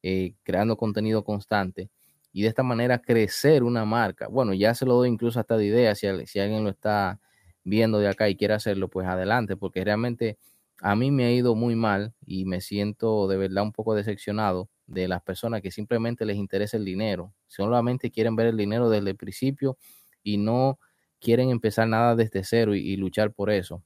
eh, 0.10 0.36
creando 0.44 0.78
contenido 0.78 1.26
constante 1.26 1.90
y 2.32 2.44
de 2.44 2.48
esta 2.48 2.64
manera 2.64 3.00
crecer 3.02 3.62
una 3.64 3.84
marca. 3.84 4.30
Bueno, 4.30 4.54
ya 4.54 4.74
se 4.74 4.86
lo 4.86 4.94
doy 4.94 5.10
incluso 5.10 5.38
hasta 5.38 5.58
de 5.58 5.66
idea 5.66 5.96
si, 5.96 6.08
si 6.28 6.40
alguien 6.40 6.64
lo 6.64 6.70
está 6.70 7.20
viendo 7.66 8.00
de 8.00 8.08
acá 8.08 8.30
y 8.30 8.38
quiere 8.38 8.54
hacerlo, 8.54 8.88
pues 8.88 9.06
adelante, 9.06 9.58
porque 9.58 9.84
realmente 9.84 10.38
a 10.82 10.96
mí 10.96 11.12
me 11.12 11.26
ha 11.26 11.32
ido 11.34 11.56
muy 11.56 11.76
mal 11.76 12.14
y 12.26 12.46
me 12.46 12.62
siento 12.62 13.28
de 13.28 13.36
verdad 13.36 13.64
un 13.64 13.74
poco 13.74 13.96
decepcionado 13.96 14.70
de 14.86 15.10
las 15.10 15.22
personas 15.24 15.62
que 15.62 15.72
simplemente 15.72 16.24
les 16.24 16.38
interesa 16.38 16.78
el 16.78 16.86
dinero, 16.86 17.34
solamente 17.48 18.10
quieren 18.10 18.38
ver 18.38 18.48
el 18.48 18.56
dinero 18.56 18.90
desde 18.90 19.10
el 19.10 19.18
principio 19.18 19.78
y 20.24 20.38
no 20.38 20.80
quieren 21.20 21.50
empezar 21.50 21.86
nada 21.90 22.16
desde 22.16 22.46
cero 22.46 22.76
y, 22.76 22.96
luchar 22.96 23.34
por 23.34 23.50
eso. 23.50 23.84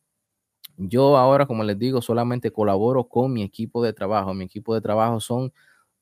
Yo 0.77 1.17
ahora, 1.17 1.47
como 1.47 1.63
les 1.63 1.79
digo, 1.79 1.99
solamente 1.99 2.51
colaboro 2.51 3.05
con 3.05 3.33
mi 3.33 3.41
equipo 3.41 3.83
de 3.83 3.93
trabajo. 3.93 4.35
Mi 4.35 4.45
equipo 4.45 4.75
de 4.75 4.81
trabajo 4.81 5.19
son 5.19 5.51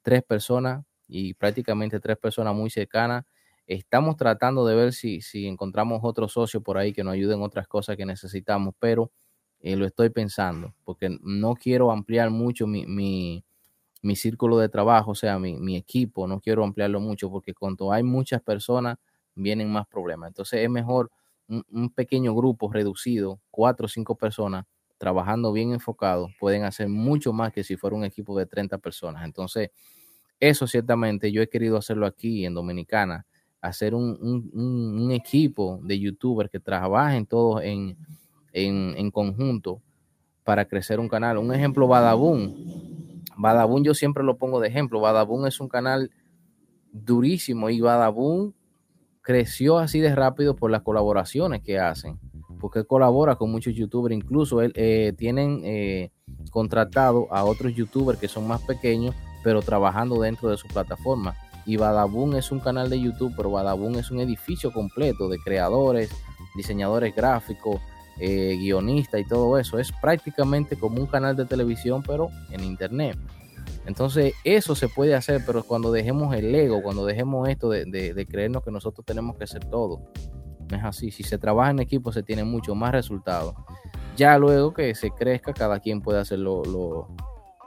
tres 0.01 0.23
personas 0.23 0.85
y 1.07 1.33
prácticamente 1.33 1.99
tres 1.99 2.17
personas 2.17 2.55
muy 2.55 2.69
cercanas. 2.69 3.25
Estamos 3.67 4.17
tratando 4.17 4.65
de 4.65 4.75
ver 4.75 4.93
si, 4.93 5.21
si 5.21 5.47
encontramos 5.47 5.99
otro 6.03 6.27
socio 6.27 6.61
por 6.61 6.77
ahí 6.77 6.93
que 6.93 7.03
nos 7.03 7.13
ayuden 7.13 7.39
en 7.39 7.43
otras 7.43 7.67
cosas 7.67 7.97
que 7.97 8.05
necesitamos, 8.05 8.73
pero 8.79 9.11
eh, 9.61 9.75
lo 9.75 9.85
estoy 9.85 10.09
pensando 10.09 10.73
porque 10.85 11.17
no 11.21 11.55
quiero 11.55 11.91
ampliar 11.91 12.29
mucho 12.29 12.65
mi, 12.65 12.85
mi, 12.85 13.43
mi 14.01 14.15
círculo 14.15 14.57
de 14.57 14.69
trabajo, 14.69 15.11
o 15.11 15.15
sea, 15.15 15.37
mi, 15.39 15.55
mi, 15.57 15.75
equipo, 15.75 16.27
no 16.27 16.39
quiero 16.39 16.63
ampliarlo 16.63 16.99
mucho 16.99 17.29
porque 17.29 17.53
cuando 17.53 17.91
hay 17.91 18.03
muchas 18.03 18.41
personas 18.41 18.97
vienen 19.35 19.69
más 19.71 19.87
problemas. 19.87 20.29
Entonces 20.29 20.61
es 20.61 20.69
mejor 20.69 21.11
un, 21.47 21.89
pequeño 21.89 22.33
grupo 22.35 22.71
reducido, 22.71 23.41
cuatro 23.51 23.85
o 23.85 23.89
cinco 23.89 24.15
personas, 24.15 24.65
trabajando 24.99 25.51
bien 25.51 25.71
enfocado, 25.71 26.29
pueden 26.39 26.63
hacer 26.63 26.89
mucho 26.89 27.33
más 27.33 27.51
que 27.51 27.63
si 27.63 27.75
fuera 27.75 27.95
un 27.95 28.03
equipo 28.03 28.37
de 28.37 28.45
30 28.45 28.77
personas. 28.77 29.25
Entonces, 29.25 29.71
eso 30.39 30.67
ciertamente 30.67 31.31
yo 31.31 31.41
he 31.41 31.49
querido 31.49 31.77
hacerlo 31.77 32.05
aquí 32.05 32.45
en 32.45 32.53
Dominicana, 32.53 33.25
hacer 33.61 33.95
un, 33.95 35.09
equipo 35.11 35.79
de 35.83 35.99
youtubers 35.99 36.51
que 36.51 36.59
trabajen 36.59 37.25
todos 37.25 37.63
en, 37.63 37.97
en, 38.53 38.93
en, 38.95 39.09
conjunto 39.09 39.81
para 40.43 40.65
crecer 40.65 40.99
un 40.99 41.09
canal. 41.09 41.37
Un 41.37 41.53
ejemplo, 41.53 41.87
Badabun. 41.87 43.23
Badabun 43.35 43.83
yo 43.83 43.93
siempre 43.93 44.23
lo 44.23 44.37
pongo 44.37 44.59
de 44.59 44.67
ejemplo. 44.67 44.99
Badabun 44.99 45.47
es 45.47 45.59
un 45.59 45.67
canal 45.67 46.11
durísimo 46.91 47.69
y 47.69 47.81
Badabun 47.81 48.53
creció 49.21 49.77
así 49.77 49.99
de 49.99 50.15
rápido 50.15 50.55
por 50.55 50.71
las 50.71 50.81
colaboraciones 50.81 51.61
que 51.61 51.77
hacen, 51.77 52.19
porque 52.59 52.79
él 52.79 52.87
colabora 52.87 53.35
con 53.35 53.51
muchos 53.51 53.73
youtubers, 53.73 54.15
incluso 54.15 54.61
él, 54.61 54.73
eh, 54.75 55.13
tienen 55.17 55.61
eh, 55.63 56.11
contratado 56.51 57.27
a 57.31 57.43
otros 57.43 57.73
youtubers 57.73 58.19
que 58.19 58.27
son 58.27 58.47
más 58.47 58.61
pequeños, 58.61 59.15
pero 59.43 59.61
trabajando 59.61 60.19
dentro 60.19 60.49
de 60.49 60.57
su 60.57 60.67
plataforma. 60.67 61.35
Y 61.65 61.77
Badabun 61.77 62.35
es 62.35 62.51
un 62.51 62.59
canal 62.59 62.89
de 62.89 62.99
YouTube, 62.99 63.33
pero 63.37 63.51
Badabun 63.51 63.95
es 63.95 64.11
un 64.11 64.19
edificio 64.19 64.71
completo 64.71 65.29
de 65.29 65.37
creadores, 65.39 66.09
diseñadores 66.55 67.15
gráficos, 67.15 67.79
eh, 68.19 68.57
guionistas 68.59 69.21
y 69.21 69.25
todo 69.25 69.57
eso. 69.57 69.79
Es 69.79 69.91
prácticamente 70.01 70.75
como 70.77 70.99
un 70.99 71.07
canal 71.07 71.35
de 71.35 71.45
televisión, 71.45 72.03
pero 72.05 72.29
en 72.51 72.63
internet. 72.63 73.17
Entonces, 73.85 74.33
eso 74.43 74.75
se 74.75 74.89
puede 74.89 75.15
hacer, 75.15 75.41
pero 75.45 75.63
cuando 75.63 75.91
dejemos 75.91 76.35
el 76.35 76.53
ego, 76.53 76.81
cuando 76.81 77.05
dejemos 77.05 77.47
esto 77.49 77.69
de, 77.69 78.27
creernos 78.29 78.63
que 78.63 78.71
nosotros 78.71 79.05
tenemos 79.05 79.37
que 79.37 79.45
hacer 79.45 79.65
todo. 79.65 80.01
Es 80.71 80.83
así. 80.83 81.11
Si 81.11 81.23
se 81.23 81.37
trabaja 81.37 81.71
en 81.71 81.79
equipo, 81.79 82.11
se 82.11 82.23
tiene 82.23 82.43
mucho 82.43 82.75
más 82.75 82.91
resultados. 82.91 83.55
Ya 84.15 84.37
luego 84.37 84.73
que 84.73 84.93
se 84.95 85.11
crezca, 85.11 85.53
cada 85.53 85.79
quien 85.79 86.01
puede 86.01 86.19
hacer 86.19 86.39
lo, 86.39 86.63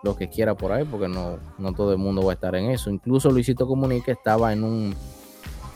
lo, 0.02 0.16
que 0.16 0.28
quiera 0.28 0.54
por 0.54 0.72
ahí, 0.72 0.84
porque 0.84 1.08
no, 1.08 1.38
no 1.58 1.72
todo 1.72 1.92
el 1.92 1.98
mundo 1.98 2.24
va 2.24 2.32
a 2.32 2.34
estar 2.34 2.54
en 2.54 2.70
eso. 2.70 2.90
Incluso 2.90 3.30
Luisito 3.30 3.66
Comunica 3.66 4.12
estaba 4.12 4.52
en 4.52 4.64
un 4.64 4.94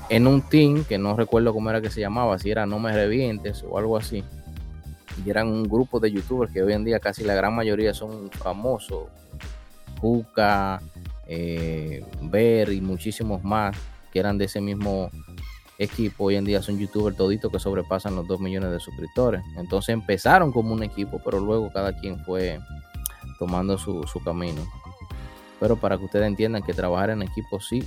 en 0.09 0.27
un 0.27 0.41
team 0.43 0.85
que 0.85 0.99
no 0.99 1.17
recuerdo 1.17 1.53
cómo 1.53 1.69
era 1.71 1.81
que 1.81 1.91
se 1.91 2.01
llamaba, 2.01 2.39
si 2.39 2.51
era 2.51 2.65
No 2.65 2.79
Me 2.79 2.93
Revientes 2.93 3.65
o 3.69 3.79
algo 3.79 3.97
así. 3.97 4.23
Y 5.25 5.31
eran 5.31 5.49
un 5.49 5.65
grupo 5.65 5.99
de 5.99 6.13
youtubers 6.13 6.53
que 6.53 6.63
hoy 6.63 6.73
en 6.73 6.85
día 6.85 7.01
casi 7.01 7.25
la 7.25 7.35
gran 7.35 7.55
mayoría 7.55 7.95
son 7.95 8.31
famosos, 8.31 9.09
Juca, 10.01 10.81
eh, 11.27 12.05
Ver 12.23 12.73
y 12.73 12.81
muchísimos 12.81 13.43
más 13.43 13.77
que 14.13 14.21
eran 14.21 14.39
de 14.39 14.45
ese 14.45 14.61
mismo 14.61 15.11
equipo. 15.79 16.25
Hoy 16.25 16.37
en 16.37 16.45
día 16.45 16.63
son 16.63 16.79
youtubers 16.79 17.17
toditos 17.17 17.51
que 17.51 17.59
sobrepasan 17.59 18.17
los 18.17 18.27
2 18.27 18.41
millones 18.41 18.71
de 18.71 18.81
suscriptores. 18.81 19.43
Entonces 19.57 19.91
empezaron 19.91 20.53
como 20.53 20.73
un 20.73 20.83
equipo, 20.83 21.21
pero 21.25 21.41
luego 21.41 21.71
cada 21.73 21.93
quien 21.93 22.19
fue 22.25 22.61
tomando 23.39 23.77
su, 23.79 24.05
camino. 24.25 24.63
Pero 25.61 25.77
para 25.77 25.97
que 25.99 26.05
ustedes 26.05 26.27
entiendan 26.27 26.63
que 26.63 26.75
trabajar 26.75 27.11
en 27.11 27.23
equipo 27.23 27.61
sí 27.61 27.85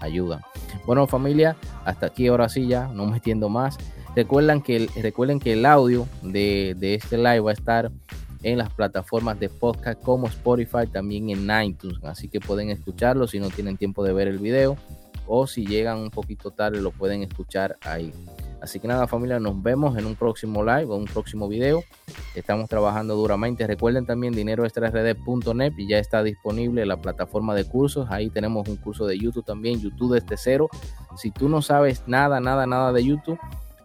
ayuda. 0.00 0.42
Bueno 0.86 1.06
familia, 1.06 1.56
hasta 1.84 2.06
aquí 2.06 2.26
ahora 2.26 2.48
sí 2.48 2.66
ya, 2.66 2.88
no 2.88 3.06
me 3.06 3.14
entiendo 3.14 3.48
más. 3.48 3.78
Recuerden 4.14 4.60
que, 4.60 4.88
recuerden 5.00 5.38
que 5.38 5.54
el 5.54 5.64
audio 5.64 6.06
de, 6.22 6.74
de 6.78 6.94
este 6.94 7.16
live 7.16 7.40
va 7.40 7.50
a 7.50 7.54
estar 7.54 7.90
en 8.42 8.58
las 8.58 8.70
plataformas 8.72 9.38
de 9.38 9.48
podcast 9.48 10.02
como 10.02 10.26
Spotify, 10.26 10.86
también 10.92 11.30
en 11.30 11.48
iTunes. 11.64 11.98
Así 12.02 12.28
que 12.28 12.40
pueden 12.40 12.70
escucharlo 12.70 13.28
si 13.28 13.38
no 13.38 13.48
tienen 13.50 13.76
tiempo 13.76 14.02
de 14.04 14.12
ver 14.12 14.26
el 14.26 14.38
video 14.38 14.76
o 15.26 15.46
si 15.46 15.66
llegan 15.66 15.98
un 15.98 16.10
poquito 16.10 16.50
tarde 16.50 16.80
lo 16.80 16.90
pueden 16.90 17.22
escuchar 17.22 17.76
ahí. 17.82 18.12
Así 18.62 18.78
que 18.78 18.86
nada 18.86 19.08
familia, 19.08 19.40
nos 19.40 19.60
vemos 19.60 19.98
en 19.98 20.06
un 20.06 20.14
próximo 20.14 20.62
live 20.62 20.84
o 20.84 20.96
un 20.96 21.06
próximo 21.06 21.48
video. 21.48 21.82
Estamos 22.36 22.68
trabajando 22.68 23.16
duramente. 23.16 23.66
Recuerden 23.66 24.06
también 24.06 24.34
dineroextrard.net 24.34 25.72
y 25.76 25.88
ya 25.88 25.98
está 25.98 26.22
disponible 26.22 26.86
la 26.86 26.96
plataforma 26.96 27.56
de 27.56 27.64
cursos. 27.64 28.06
Ahí 28.08 28.30
tenemos 28.30 28.68
un 28.68 28.76
curso 28.76 29.04
de 29.06 29.18
YouTube 29.18 29.44
también, 29.44 29.80
YouTube 29.80 30.14
desde 30.14 30.36
cero. 30.36 30.68
Si 31.16 31.32
tú 31.32 31.48
no 31.48 31.60
sabes 31.60 32.04
nada, 32.06 32.38
nada, 32.38 32.68
nada 32.68 32.92
de 32.92 33.04
YouTube, 33.04 33.40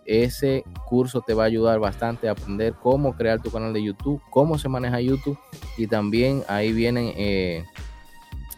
ese 0.06 0.63
curso 0.86 1.21
te 1.21 1.34
va 1.34 1.43
a 1.43 1.47
ayudar 1.47 1.80
bastante 1.80 2.30
a 2.30 2.34
aprender 2.34 2.76
cómo 2.76 3.15
crear 3.15 3.41
tu 3.41 3.50
canal 3.50 3.73
de 3.73 3.84
YouTube, 3.84 4.21
cómo 4.30 4.60
se 4.60 4.69
maneja 4.69 5.02
YouTube 5.02 5.38
y 5.78 5.88
también 5.88 6.43
ahí 6.47 6.71
vienen 6.71 7.13
eh, 7.17 7.65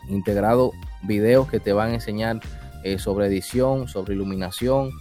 integrados 0.09 0.71
videos 1.03 1.49
que 1.49 1.59
te 1.59 1.73
van 1.73 1.91
a 1.91 1.93
enseñar 1.95 2.39
eh, 2.83 2.97
sobre 2.99 3.27
edición, 3.27 3.87
sobre 3.87 4.13
iluminación 4.13 4.91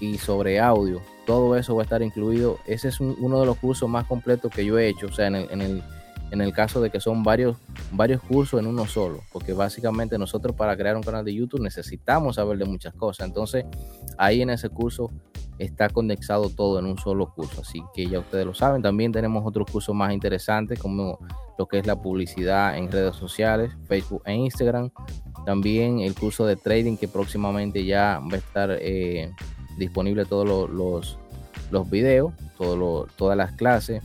y 0.00 0.18
sobre 0.18 0.60
audio. 0.60 1.00
Todo 1.26 1.56
eso 1.56 1.74
va 1.74 1.82
a 1.82 1.84
estar 1.84 2.02
incluido. 2.02 2.58
Ese 2.66 2.88
es 2.88 3.00
uno 3.00 3.40
de 3.40 3.46
los 3.46 3.56
cursos 3.56 3.88
más 3.88 4.06
completos 4.06 4.52
que 4.52 4.64
yo 4.64 4.78
he 4.78 4.88
hecho. 4.88 5.06
O 5.06 5.12
sea, 5.12 5.28
en 5.28 6.40
el, 6.40 6.52
caso 6.52 6.80
de 6.80 6.90
que 6.90 7.00
son 7.00 7.22
varios, 7.22 7.56
varios 7.92 8.20
cursos 8.22 8.58
en 8.60 8.66
uno 8.66 8.86
solo, 8.86 9.20
porque 9.32 9.52
básicamente 9.52 10.18
nosotros 10.18 10.56
para 10.56 10.76
crear 10.76 10.96
un 10.96 11.02
canal 11.02 11.24
de 11.24 11.34
YouTube 11.34 11.60
necesitamos 11.60 12.36
saber 12.36 12.58
de 12.58 12.64
muchas 12.64 12.94
cosas. 12.94 13.28
Entonces, 13.28 13.64
ahí 14.18 14.42
en 14.42 14.50
ese 14.50 14.68
curso 14.68 15.10
está 15.58 15.88
condensado 15.88 16.50
todo 16.50 16.78
en 16.78 16.86
un 16.86 16.98
solo 16.98 17.32
curso, 17.32 17.60
así 17.60 17.80
que 17.94 18.06
ya 18.08 18.18
ustedes 18.18 18.44
lo 18.44 18.54
saben. 18.54 18.82
También 18.82 19.12
tenemos 19.12 19.44
otros 19.46 19.70
cursos 19.70 19.94
más 19.94 20.12
interesantes 20.12 20.78
como 20.78 21.18
lo 21.58 21.66
que 21.66 21.78
es 21.78 21.86
la 21.86 22.00
publicidad 22.00 22.76
en 22.76 22.90
redes 22.90 23.16
sociales, 23.16 23.72
Facebook 23.86 24.22
e 24.26 24.34
Instagram. 24.34 24.90
También 25.44 26.00
el 26.00 26.14
curso 26.14 26.46
de 26.46 26.56
trading 26.56 26.96
que 26.96 27.08
próximamente 27.08 27.84
ya 27.84 28.20
va 28.20 28.34
a 28.34 28.38
estar 28.38 28.70
eh, 28.80 29.32
disponible 29.76 30.24
todos 30.24 30.70
los, 30.70 31.18
los, 31.70 31.90
videos, 31.90 32.32
todas 33.16 33.36
las 33.36 33.52
clases 33.52 34.02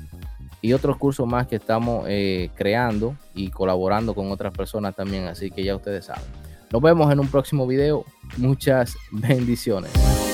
y 0.62 0.73
otros 0.73 0.97
cursos 0.97 1.28
más 1.28 1.47
que 1.47 1.58
estamos 1.58 2.06
eh, 2.08 2.50
creando 2.56 3.15
y 3.36 3.50
colaborando 3.50 4.15
con 4.15 4.32
otras 4.32 4.54
personas 4.54 4.95
también, 4.95 5.28
así 5.28 5.52
que 5.52 5.63
ya 5.63 5.76
ustedes 5.76 6.06
saben. 6.06 6.23
Nos 6.71 6.82
vemos 6.82 7.12
en 7.12 7.19
un 7.19 7.28
próximo 7.28 7.65
video. 7.65 8.04
Muchas 8.38 8.95
bendiciones. 9.12 10.27